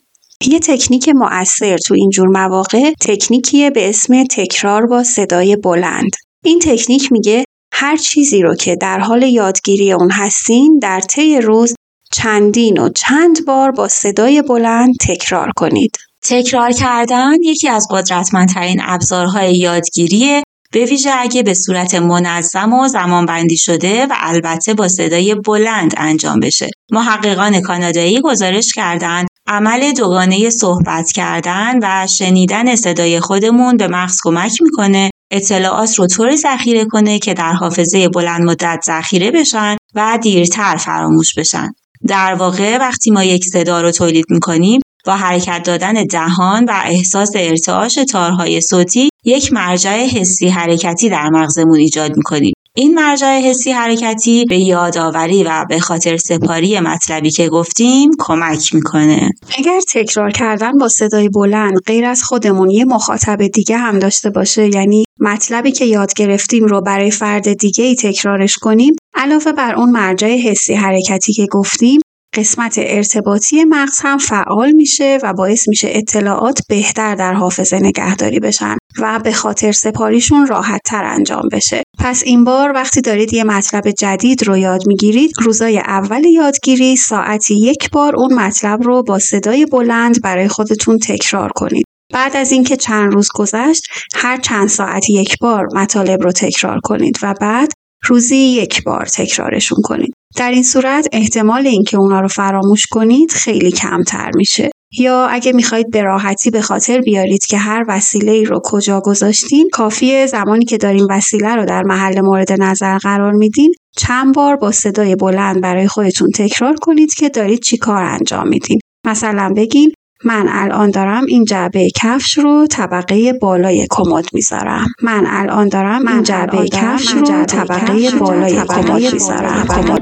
یه 0.47 0.59
تکنیک 0.59 1.09
مؤثر 1.09 1.77
تو 1.77 1.93
اینجور 1.93 2.27
مواقع 2.27 2.93
تکنیکیه 3.01 3.69
به 3.69 3.89
اسم 3.89 4.23
تکرار 4.23 4.85
با 4.85 5.03
صدای 5.03 5.55
بلند 5.55 6.11
این 6.43 6.59
تکنیک 6.59 7.11
میگه 7.11 7.43
هر 7.73 7.97
چیزی 7.97 8.41
رو 8.41 8.55
که 8.55 8.75
در 8.75 8.99
حال 8.99 9.23
یادگیری 9.23 9.91
اون 9.91 10.11
هستین 10.11 10.79
در 10.81 10.99
طی 10.99 11.41
روز 11.41 11.73
چندین 12.11 12.77
و 12.77 12.89
چند 12.89 13.45
بار 13.45 13.71
با 13.71 13.87
صدای 13.87 14.41
بلند 14.41 14.95
تکرار 15.07 15.51
کنید. 15.55 15.97
تکرار 16.23 16.71
کردن 16.71 17.33
یکی 17.43 17.69
از 17.69 17.87
قدرتمندترین 17.91 18.81
ابزارهای 18.83 19.57
یادگیریه 19.57 20.43
به 20.73 20.85
ویژه 20.85 21.11
اگه 21.17 21.43
به 21.43 21.53
صورت 21.53 21.95
منظم 21.95 22.73
و 22.73 22.87
زمانبندی 22.87 23.57
شده 23.57 24.05
و 24.05 24.13
البته 24.17 24.73
با 24.73 24.87
صدای 24.87 25.35
بلند 25.35 25.93
انجام 25.97 26.39
بشه. 26.39 26.69
محققان 26.91 27.61
کانادایی 27.61 28.21
گزارش 28.21 28.73
کردند 28.75 29.27
عمل 29.51 29.91
دوگانه 29.91 30.49
صحبت 30.49 31.11
کردن 31.11 31.79
و 31.81 32.07
شنیدن 32.07 32.75
صدای 32.75 33.19
خودمون 33.19 33.77
به 33.77 33.87
مغز 33.87 34.17
کمک 34.23 34.61
می‌کنه 34.61 35.09
اطلاعات 35.31 35.99
رو 35.99 36.07
طوری 36.07 36.37
ذخیره 36.37 36.85
کنه 36.85 37.19
که 37.19 37.33
در 37.33 37.53
حافظه 37.53 38.09
بلند 38.09 38.41
مدت 38.41 38.79
ذخیره 38.85 39.31
بشن 39.31 39.75
و 39.95 40.19
دیرتر 40.21 40.75
فراموش 40.75 41.33
بشن. 41.33 41.73
در 42.07 42.33
واقع 42.33 42.77
وقتی 42.77 43.11
ما 43.11 43.23
یک 43.23 43.45
صدا 43.45 43.81
رو 43.81 43.91
تولید 43.91 44.25
می‌کنیم 44.29 44.81
با 45.05 45.15
حرکت 45.15 45.63
دادن 45.65 45.93
دهان 45.93 46.65
و 46.65 46.81
احساس 46.85 47.31
ارتعاش 47.35 47.95
تارهای 47.95 48.61
صوتی 48.61 49.09
یک 49.25 49.53
مرجع 49.53 50.05
حسی 50.05 50.47
حرکتی 50.47 51.09
در 51.09 51.29
مغزمون 51.29 51.79
ایجاد 51.79 52.17
می‌کنیم 52.17 52.53
این 52.75 52.93
مرجع 52.93 53.39
حسی 53.39 53.71
حرکتی 53.71 54.45
به 54.45 54.57
یادآوری 54.57 55.43
و 55.43 55.65
به 55.69 55.79
خاطر 55.79 56.17
سپاری 56.17 56.79
مطلبی 56.79 57.31
که 57.31 57.49
گفتیم 57.49 58.11
کمک 58.19 58.75
می‌کنه. 58.75 59.29
اگر 59.57 59.79
تکرار 59.93 60.31
کردن 60.31 60.77
با 60.77 60.87
صدای 60.87 61.29
بلند 61.29 61.79
غیر 61.85 62.05
از 62.05 62.23
خودمون 62.23 62.69
یه 62.69 62.85
مخاطب 62.85 63.47
دیگه 63.47 63.77
هم 63.77 63.99
داشته 63.99 64.29
باشه 64.29 64.75
یعنی 64.75 65.03
مطلبی 65.19 65.71
که 65.71 65.85
یاد 65.85 66.13
گرفتیم 66.13 66.65
رو 66.65 66.81
برای 66.81 67.11
فرد 67.11 67.53
دیگه 67.53 67.83
ای 67.83 67.95
تکرارش 67.95 68.57
کنیم 68.57 68.93
علاوه 69.13 69.51
بر 69.51 69.75
اون 69.75 69.89
مرجع 69.89 70.37
حسی 70.37 70.73
حرکتی 70.73 71.33
که 71.33 71.47
گفتیم 71.51 72.00
قسمت 72.33 72.75
ارتباطی 72.77 73.63
مغز 73.63 73.99
هم 74.01 74.17
فعال 74.17 74.71
میشه 74.71 75.19
و 75.23 75.33
باعث 75.33 75.67
میشه 75.67 75.87
اطلاعات 75.91 76.59
بهتر 76.69 77.15
در 77.15 77.33
حافظه 77.33 77.79
نگهداری 77.79 78.39
بشن 78.39 78.77
و 78.99 79.19
به 79.23 79.31
خاطر 79.31 79.71
سپاریشون 79.71 80.47
راحت 80.47 80.81
تر 80.85 81.03
انجام 81.03 81.49
بشه. 81.51 81.83
پس 81.99 82.23
این 82.25 82.43
بار 82.43 82.71
وقتی 82.71 83.01
دارید 83.01 83.33
یه 83.33 83.43
مطلب 83.43 83.91
جدید 83.91 84.47
رو 84.47 84.57
یاد 84.57 84.87
می‌گیرید 84.87 85.31
روزای 85.41 85.79
اول 85.79 86.25
یادگیری 86.25 86.95
ساعتی 86.95 87.55
یک 87.55 87.89
بار 87.89 88.15
اون 88.15 88.33
مطلب 88.33 88.81
رو 88.83 89.03
با 89.03 89.19
صدای 89.19 89.65
بلند 89.65 90.21
برای 90.21 90.47
خودتون 90.47 90.99
تکرار 90.99 91.51
کنید. 91.55 91.85
بعد 92.13 92.35
از 92.35 92.51
اینکه 92.51 92.77
چند 92.77 93.13
روز 93.13 93.27
گذشت 93.35 93.87
هر 94.15 94.37
چند 94.37 94.67
ساعت 94.67 95.09
یک 95.09 95.37
بار 95.41 95.67
مطالب 95.75 96.21
رو 96.21 96.31
تکرار 96.31 96.79
کنید 96.83 97.17
و 97.23 97.33
بعد 97.41 97.71
روزی 98.07 98.35
یک 98.35 98.83
بار 98.83 99.05
تکرارشون 99.05 99.77
کنید. 99.83 100.13
در 100.37 100.51
این 100.51 100.63
صورت 100.63 101.07
احتمال 101.11 101.67
اینکه 101.67 101.97
اونا 101.97 102.19
رو 102.19 102.27
فراموش 102.27 102.85
کنید 102.85 103.31
خیلی 103.31 103.71
کمتر 103.71 104.31
میشه. 104.35 104.71
یا 104.97 105.25
اگه 105.25 105.51
می‌خواهید 105.51 105.91
به 105.91 106.03
راحتی 106.03 106.49
به 106.49 106.61
خاطر 106.61 107.01
بیارید 107.01 107.45
که 107.45 107.57
هر 107.57 107.85
وسیله 107.87 108.31
ای 108.31 108.45
رو 108.45 108.61
کجا 108.63 109.01
گذاشتین 109.01 109.69
کافیه 109.73 110.25
زمانی 110.25 110.65
که 110.65 110.77
داریم 110.77 111.07
وسیله 111.09 111.55
رو 111.55 111.65
در 111.65 111.83
محل 111.83 112.21
مورد 112.21 112.61
نظر 112.61 112.97
قرار 112.97 113.33
میدین 113.33 113.73
چند 113.97 114.35
بار 114.35 114.55
با 114.55 114.71
صدای 114.71 115.15
بلند 115.15 115.61
برای 115.61 115.87
خودتون 115.87 116.29
تکرار 116.35 116.75
کنید 116.81 117.13
که 117.13 117.29
دارید 117.29 117.59
چی 117.59 117.77
کار 117.77 118.03
انجام 118.03 118.47
میدین 118.47 118.79
مثلا 119.07 119.53
بگین 119.55 119.91
من 120.23 120.45
الان 120.49 120.91
دارم 120.91 121.25
این 121.27 121.45
جعبه 121.45 121.87
کفش 121.95 122.37
رو 122.37 122.67
طبقه 122.67 123.33
بالای 123.33 123.87
کمد 123.89 124.25
می‌ذارم. 124.33 124.87
من 125.01 125.25
الان 125.27 125.67
دارم 125.67 126.07
این 126.07 126.23
جعبه 126.23 126.67
کفش 126.67 127.11
رو 127.11 127.45
طبقه 127.45 128.11
بالای 128.19 128.61
کمد 128.65 129.13
می‌ذارم. 129.13 129.97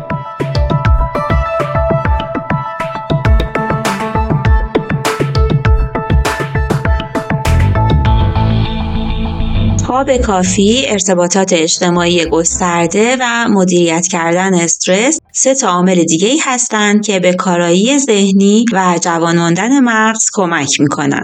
خواب 9.89 10.17
کافی، 10.17 10.83
ارتباطات 10.87 11.53
اجتماعی 11.53 12.25
گسترده 12.25 13.17
و 13.21 13.47
مدیریت 13.49 14.07
کردن 14.07 14.53
استرس 14.53 15.19
سه 15.33 15.55
تا 15.55 15.69
عامل 15.69 16.03
دیگه 16.03 16.35
هستند 16.41 17.05
که 17.05 17.19
به 17.19 17.33
کارایی 17.33 17.99
ذهنی 17.99 18.65
و 18.73 18.99
جوان 19.01 19.79
مغز 19.79 20.25
کمک 20.33 20.81
می‌کنن. 20.81 21.23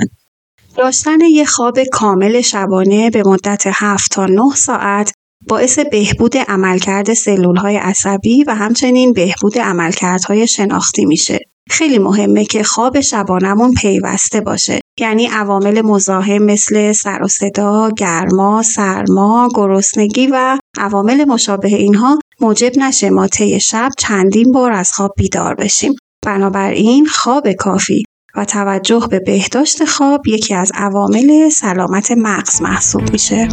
داشتن 0.78 1.22
یک 1.22 1.48
خواب 1.48 1.84
کامل 1.84 2.42
شبانه 2.42 3.10
به 3.10 3.24
مدت 3.26 3.64
7 3.66 4.12
تا 4.12 4.26
9 4.26 4.42
ساعت 4.56 5.12
باعث 5.48 5.80
بهبود 5.80 6.38
عملکرد 6.38 7.14
سلول 7.14 7.56
های 7.56 7.78
عصبی 7.78 8.44
و 8.44 8.56
همچنین 8.56 9.14
بهبود 9.14 9.58
عملکردهای 9.58 10.48
شناختی 10.48 11.06
میشه. 11.06 11.40
خیلی 11.70 12.00
مهمه 12.00 12.46
که 12.46 12.64
خواب 12.64 13.00
شبانمون 13.00 13.74
پیوسته 13.74 14.42
باشه 14.42 14.80
یعنی 15.00 15.28
عوامل 15.28 15.82
مزاحم 15.82 16.44
مثل 16.44 16.92
سر 16.92 17.22
و 17.24 17.28
صدا، 17.28 17.90
گرما، 17.98 18.64
سرما، 18.64 19.50
گرسنگی 19.56 20.28
و 20.28 20.58
عوامل 20.78 21.26
مشابه 21.26 21.68
اینها 21.68 22.20
موجب 22.42 22.72
نشه 22.78 23.10
ما 23.10 23.28
طی 23.28 23.60
شب 23.60 23.90
چندین 23.98 24.52
بار 24.52 24.72
از 24.72 24.92
خواب 24.92 25.14
بیدار 25.18 25.56
بشیم. 25.56 25.96
بنابراین 26.26 27.06
خواب 27.06 27.52
کافی 27.52 28.04
و 28.36 28.46
توجه 28.46 29.08
به 29.10 29.20
بهداشت 29.20 29.86
خواب 29.86 30.28
یکی 30.28 30.54
از 30.54 30.72
عوامل 30.76 31.50
سلامت 31.50 32.12
مغز 32.12 32.62
محسوب 32.62 33.12
میشه. 33.12 33.48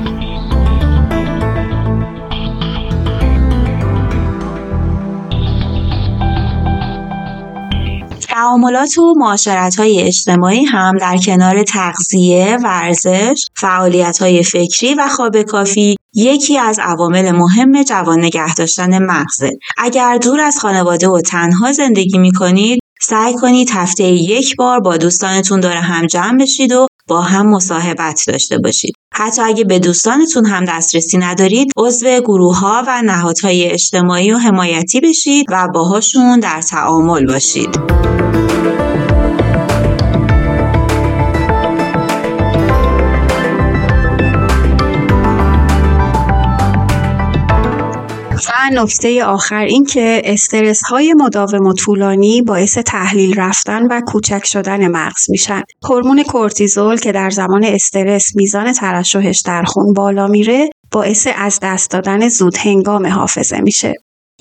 تعاملات 8.42 8.98
و 8.98 9.14
معاشرت 9.16 9.76
های 9.76 10.00
اجتماعی 10.00 10.64
هم 10.64 10.98
در 10.98 11.16
کنار 11.16 11.62
تغذیه، 11.62 12.58
ورزش، 12.64 13.46
فعالیت 13.56 14.18
های 14.18 14.42
فکری 14.42 14.94
و 14.94 15.08
خواب 15.08 15.42
کافی 15.42 15.96
یکی 16.14 16.58
از 16.58 16.78
عوامل 16.82 17.30
مهم 17.30 17.82
جوان 17.82 18.18
نگه 18.18 18.54
داشتن 18.54 18.98
مغزه. 18.98 19.50
اگر 19.78 20.16
دور 20.16 20.40
از 20.40 20.58
خانواده 20.58 21.08
و 21.08 21.20
تنها 21.20 21.72
زندگی 21.72 22.18
می 22.18 22.32
کنید، 22.32 22.80
سعی 23.00 23.34
کنید 23.34 23.70
هفته 23.70 24.04
یک 24.04 24.56
بار 24.56 24.80
با 24.80 24.96
دوستانتون 24.96 25.60
داره 25.60 25.80
هم 25.80 26.06
جمع 26.06 26.38
بشید 26.38 26.72
و 26.72 26.86
با 27.08 27.20
هم 27.20 27.46
مصاحبت 27.46 28.24
داشته 28.26 28.58
باشید. 28.58 28.94
حتی 29.12 29.42
اگه 29.42 29.64
به 29.64 29.78
دوستانتون 29.78 30.46
هم 30.46 30.64
دسترسی 30.64 31.18
ندارید، 31.18 31.72
عضو 31.76 32.20
گروه 32.20 32.58
ها 32.58 32.84
و 32.86 33.02
نهادهای 33.02 33.70
اجتماعی 33.70 34.32
و 34.32 34.38
حمایتی 34.38 35.00
بشید 35.00 35.46
و 35.50 35.68
باهاشون 35.74 36.40
در 36.40 36.62
تعامل 36.62 37.26
باشید. 37.26 37.78
نکته 48.78 49.24
آخر 49.24 49.64
این 49.64 49.84
که 49.84 50.22
استرس 50.24 50.82
های 50.82 51.14
مداوم 51.14 51.66
و 51.66 51.72
طولانی 51.72 52.42
باعث 52.42 52.78
تحلیل 52.78 53.40
رفتن 53.40 53.86
و 53.86 54.00
کوچک 54.06 54.44
شدن 54.44 54.88
مغز 54.88 55.30
میشن. 55.30 55.62
هورمون 55.84 56.22
کورتیزول 56.22 56.96
که 56.96 57.12
در 57.12 57.30
زمان 57.30 57.64
استرس 57.64 58.36
میزان 58.36 58.72
ترشحش 58.72 59.40
در 59.40 59.62
خون 59.62 59.92
بالا 59.92 60.26
میره 60.26 60.70
باعث 60.92 61.28
از 61.36 61.58
دست 61.62 61.90
دادن 61.90 62.28
زود 62.28 62.56
هنگام 62.56 63.06
حافظه 63.06 63.60
میشه. 63.60 63.94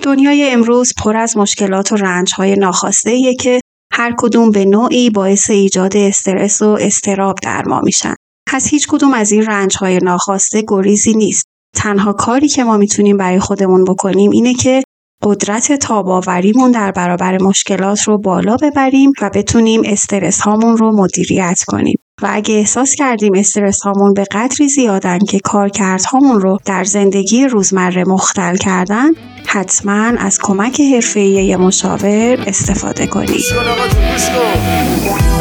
دنیای 0.04 0.52
امروز 0.52 0.94
پر 1.04 1.18
از 1.18 1.38
مشکلات 1.38 1.92
و 1.92 1.96
رنج 1.96 2.34
های 2.34 2.56
ناخواسته 2.56 3.34
که 3.34 3.62
هر 3.94 4.16
کدوم 4.18 4.52
به 4.52 4.66
نوعی 4.66 5.10
باعث 5.10 5.50
ایجاد 5.50 5.98
استرس 5.98 6.62
و 6.62 6.78
استراب 6.82 7.36
در 7.44 7.64
ما 7.68 7.82
میشن. 7.84 8.16
پس 8.48 8.68
هیچ 8.68 8.88
کدوم 8.88 9.14
از 9.14 9.32
این 9.32 9.46
رنج 9.46 9.78
های 9.78 9.98
ناخواسته 9.98 10.64
گریزی 10.68 11.14
نیست. 11.14 11.51
تنها 11.76 12.14
کاری 12.14 12.48
که 12.48 12.64
ما 12.64 12.78
می‌تونیم 12.78 13.18
برای 13.18 13.40
خودمون 13.40 13.84
بکنیم 13.84 14.32
اینه 14.32 14.54
که 14.54 14.84
قدرت 15.24 15.74
تاباوریمون 15.74 16.72
در 16.72 16.92
برابر 16.92 17.42
مشکلات 17.42 18.02
رو 18.02 18.18
بالا 18.18 18.58
ببریم 18.62 19.12
و 19.22 19.30
بتونیم 19.30 19.82
استرس 19.86 20.42
هامون 20.42 20.78
رو 20.78 20.92
مدیریت 20.92 21.60
کنیم. 21.68 21.98
و 22.22 22.28
اگه 22.30 22.56
احساس 22.56 22.96
کردیم 22.96 23.34
استرس 23.36 23.82
هامون 23.82 24.14
به 24.14 24.24
قدری 24.32 24.68
زیادن 24.68 25.20
که 25.20 25.40
کارکردهامون 25.40 26.42
رو 26.42 26.60
در 26.66 26.84
زندگی 26.84 27.48
روزمره 27.48 28.04
مختل 28.04 28.56
کردن 28.56 29.10
حتما 29.46 30.04
از 30.18 30.40
کمک 30.42 30.82
حرفه‌ای 30.82 31.56
مشاور 31.56 32.44
استفاده 32.48 33.08
کنید. 33.08 33.46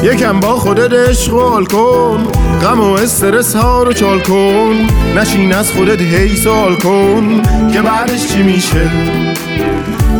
یکم 0.03 0.41
با 0.41 0.57
خودت 0.57 0.93
عشق 0.93 1.33
کن 1.72 2.26
غم 2.62 2.81
و 2.81 2.93
استرس 2.93 3.57
ها 3.57 3.83
رو 3.83 3.93
چال 3.93 4.20
کن. 4.20 4.89
نشین 5.16 5.55
از 5.55 5.72
خودت 5.72 6.01
هی 6.01 6.37
سوال 6.37 6.76
کن 6.76 7.43
که 7.72 7.83
بعدش 7.83 8.26
چی 8.26 8.43
میشه؟ 8.43 8.91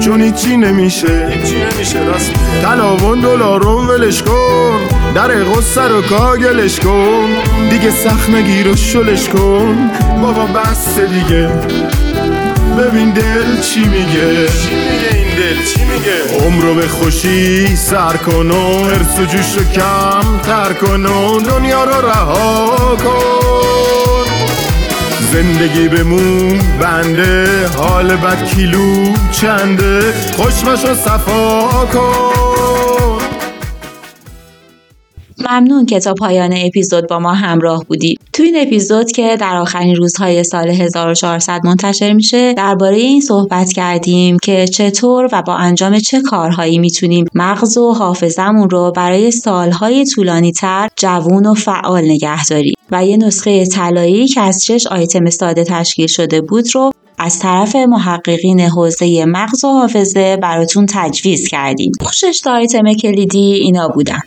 چون 0.01 0.23
هیچی 0.23 0.57
نمیشه. 0.57 1.29
هیچی 1.31 1.57
نمیشه 1.57 2.05
راست 2.05 2.33
تلاون 2.63 3.21
دلارون 3.21 3.87
ولش 3.87 4.23
کن. 4.23 5.00
در 5.15 5.45
غصه 5.45 5.89
رو 5.89 6.03
کاگلش 6.03 6.81
کن. 6.81 7.29
دیگه 7.71 7.91
سخت 7.91 8.31
نگیر 8.31 8.69
و 8.69 8.77
شلش 8.77 9.29
کن. 9.29 9.91
بابا 10.23 10.47
بس 10.47 10.99
دیگه. 10.99 11.49
ببین 12.79 13.11
دل 13.11 13.61
چی 13.61 13.81
میگه. 13.81 14.49
چی 14.49 14.75
میگه 14.75 15.09
این 15.15 15.37
دل؟ 15.37 15.65
چی 15.65 15.85
میگه؟ 15.85 16.47
عمرو 16.47 16.75
به 16.75 16.89
خوشی 16.89 17.77
سر 17.77 18.17
کن 18.17 18.51
و 18.51 18.85
حرس 18.85 19.19
و 19.19 19.25
جوش 19.25 19.57
رو 19.57 19.65
کم 19.65 20.39
تر 20.43 20.73
کن 20.73 21.07
و 21.07 21.41
دنیا 21.41 21.85
رو 21.85 22.07
رها 22.09 22.97
کن. 22.97 23.51
زندگی 25.33 25.89
بمون 25.89 26.59
بنده 26.81 27.67
حال 27.77 28.17
بد 28.17 28.45
کیلو 28.45 29.05
چنده؟ 29.31 30.01
خوشمش 30.37 30.85
و 30.85 30.95
صفا 30.95 31.69
کن. 31.93 32.70
ممنون 35.51 35.87
که 35.87 36.01
تا 36.01 36.15
پایان 36.15 36.53
اپیزود 36.57 37.09
با 37.09 37.19
ما 37.19 37.35
همراه 37.35 37.85
بودید. 37.85 38.21
تو 38.33 38.43
این 38.43 38.57
اپیزود 38.57 39.13
که 39.13 39.37
در 39.41 39.57
آخرین 39.57 39.97
روزهای 39.97 40.45
سال 40.45 40.69
1400 40.69 41.61
منتشر 41.65 42.13
میشه 42.13 42.55
درباره 42.55 42.97
این 42.97 43.21
صحبت 43.21 43.73
کردیم 43.73 44.39
که 44.39 44.67
چطور 44.67 45.29
و 45.33 45.43
با 45.43 45.55
انجام 45.55 45.99
چه 45.99 46.21
کارهایی 46.21 46.79
می‌تونیم 46.79 47.25
مغز 47.35 47.79
و 47.79 47.93
حافظمون 47.93 48.71
رو 48.71 48.93
برای 48.97 49.31
سالهای 49.31 50.05
طولانی 50.05 50.53
تر 50.53 50.89
جوون 50.97 51.47
و 51.47 51.55
فعال 51.55 52.05
نگه 52.05 52.45
داریم 52.45 52.75
و 52.91 53.05
یه 53.05 53.17
نسخه 53.17 53.67
طلایی 53.67 54.29
که 54.29 54.41
از 54.41 54.65
شش 54.65 54.87
آیتم 54.87 55.31
ساده 55.31 55.65
تشکیل 55.65 56.07
شده 56.07 56.41
بود 56.41 56.75
رو 56.75 56.91
از 57.19 57.39
طرف 57.39 57.77
محققین 57.77 58.61
حوزه 58.61 59.25
مغز 59.25 59.65
و 59.65 59.69
حافظه 59.69 60.37
براتون 60.37 60.87
تجویز 60.89 61.49
کردیم. 61.49 61.93
شش 62.13 62.47
آیتم 62.47 62.93
کلیدی 62.93 63.53
اینا 63.53 63.89
بودن. 63.89 64.21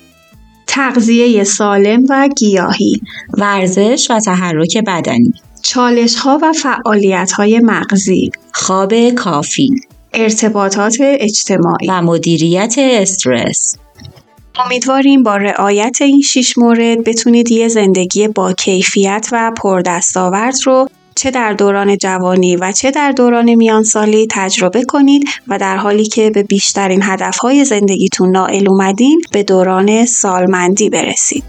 تغذیه 0.74 1.44
سالم 1.44 2.06
و 2.10 2.30
گیاهی 2.38 3.02
ورزش 3.38 4.08
و 4.10 4.20
تحرک 4.20 4.78
بدنی 4.78 5.34
چالش 5.62 6.16
ها 6.16 6.40
و 6.42 6.54
فعالیت 6.54 7.32
های 7.32 7.60
مغزی 7.60 8.32
خواب 8.52 9.10
کافی 9.10 9.70
ارتباطات 10.14 10.98
اجتماعی 11.02 11.88
و 11.88 12.02
مدیریت 12.02 12.76
استرس. 12.78 13.76
امیدواریم 14.66 15.24
با 15.24 15.38
رعایت 15.38 15.98
این 16.02 16.22
شیش 16.22 16.58
مورد 16.58 17.04
بتونید 17.04 17.52
یه 17.52 17.68
زندگی 17.68 18.28
با 18.28 18.54
کیفیت 18.54 19.30
و 19.32 19.52
پردستاورد 19.64 20.56
رو 20.66 20.90
چه 21.16 21.32
در 21.32 21.54
دوران 21.54 21.98
جوانی 21.98 22.56
و 22.56 22.72
چه 22.72 22.92
در 22.92 23.12
دوران 23.12 23.56
میانسالی 23.56 24.28
تجربه 24.32 24.84
کنید 24.84 25.24
و 25.48 25.58
در 25.60 25.78
حالی 25.78 26.06
که 26.06 26.30
به 26.30 26.44
بیشترین 26.44 27.00
هدفهای 27.04 27.66
زندگیتون 27.66 28.32
نائل 28.32 28.70
اومدین 28.70 29.22
به 29.32 29.44
دوران 29.44 30.06
سالمندی 30.06 30.90
برسید. 30.90 31.44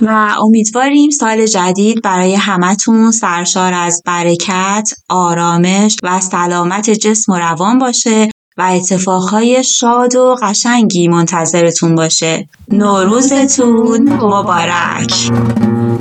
و 0.00 0.34
امیدواریم 0.44 1.10
سال 1.10 1.46
جدید 1.46 2.02
برای 2.02 2.34
همتون 2.34 3.10
سرشار 3.10 3.74
از 3.74 4.02
برکت، 4.06 4.90
آرامش 5.08 5.96
و 6.02 6.20
سلامت 6.20 6.90
جسم 6.90 7.32
و 7.32 7.36
روان 7.36 7.78
باشه 7.78 8.30
و 8.58 8.62
اتفاقهای 8.62 9.64
شاد 9.64 10.16
و 10.16 10.36
قشنگی 10.42 11.08
منتظرتون 11.08 11.94
باشه. 11.94 12.48
نوروزتون 12.72 14.12
مبارک. 14.12 15.12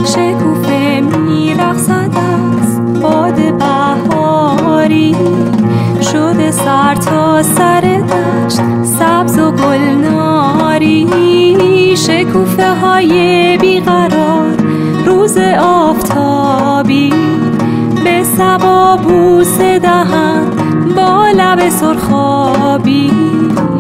شکوفه 0.05 1.01
میرخصد 1.01 2.11
از 2.17 3.01
باد 3.01 3.57
بهاری. 3.57 5.15
شده 6.11 6.51
سر 6.51 6.95
تا 6.95 7.43
سر 7.43 7.81
دشت 7.81 8.61
سبز 8.99 9.39
و 9.39 9.51
گلناری. 9.51 11.07
شکوفه 11.97 12.75
های 12.75 13.57
بیقرار 13.57 14.57
روز 15.05 15.37
آفتابی. 15.59 17.13
به 18.03 18.23
سبا 18.37 18.97
بوس 18.97 19.57
دهند 19.57 20.04
لب 21.55 21.69
سرخابی 21.69 23.11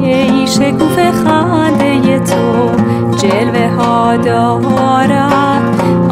ای 0.03 0.47
شکوف 0.47 0.99
خنده 1.23 2.19
تو. 2.19 2.69
جلوه 3.17 3.69
ها 3.77 4.17
دارد 4.17 5.61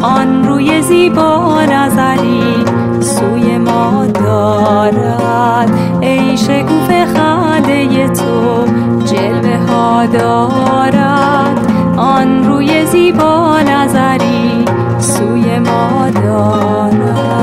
آن 0.02 0.44
روی 0.48 0.82
زیبا 0.82 1.62
نظری 1.62 2.66
سوی 3.00 3.58
ما 3.58 4.06
دارد. 4.06 5.70
ای 6.02 6.38
شکوف 6.38 6.90
خنده 7.16 8.08
تو 8.08 8.66
جلوه 9.06 9.58
ها 9.70 10.06
دارد 10.06 11.68
آن 11.98 12.46
روی 12.46 12.86
زیبا 12.86 13.60
نظری 13.60 14.66
سوی 15.00 15.60
ما 15.60 16.10
دارد. 16.10 17.43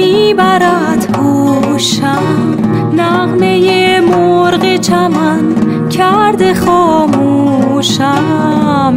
می‌برد 0.00 1.16
گوشم. 1.18 2.22
نغمه 2.96 4.00
مرغ 4.00 4.76
چمن 4.76 5.54
کرده 5.90 6.54
خاموشم. 6.54 8.24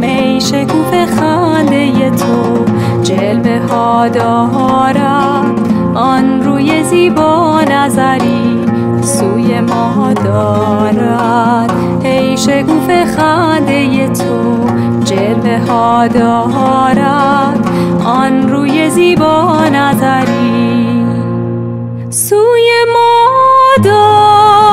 ای 0.02 0.40
شکوف 0.40 0.90
خنده 1.20 2.10
تو 2.10 2.64
جلوه 3.02 3.60
ها 3.70 4.08
دارد 4.08 5.44
آن 5.94 6.42
روی 6.42 6.82
زیبا 6.82 7.60
نظری 7.60 8.64
سوی 9.02 9.60
ما 9.60 10.12
دارد. 10.24 11.72
شکوف 12.36 12.90
خنده 13.16 14.08
تو 14.08 14.66
جلوه 15.04 15.58
ها 15.68 16.08
دارد 16.08 17.68
آن 18.04 18.48
روی 18.48 18.90
زیبا 18.90 19.60
نظری 19.72 21.06
سوی 22.10 22.70
ما 22.92 23.28
دارد 23.84 24.63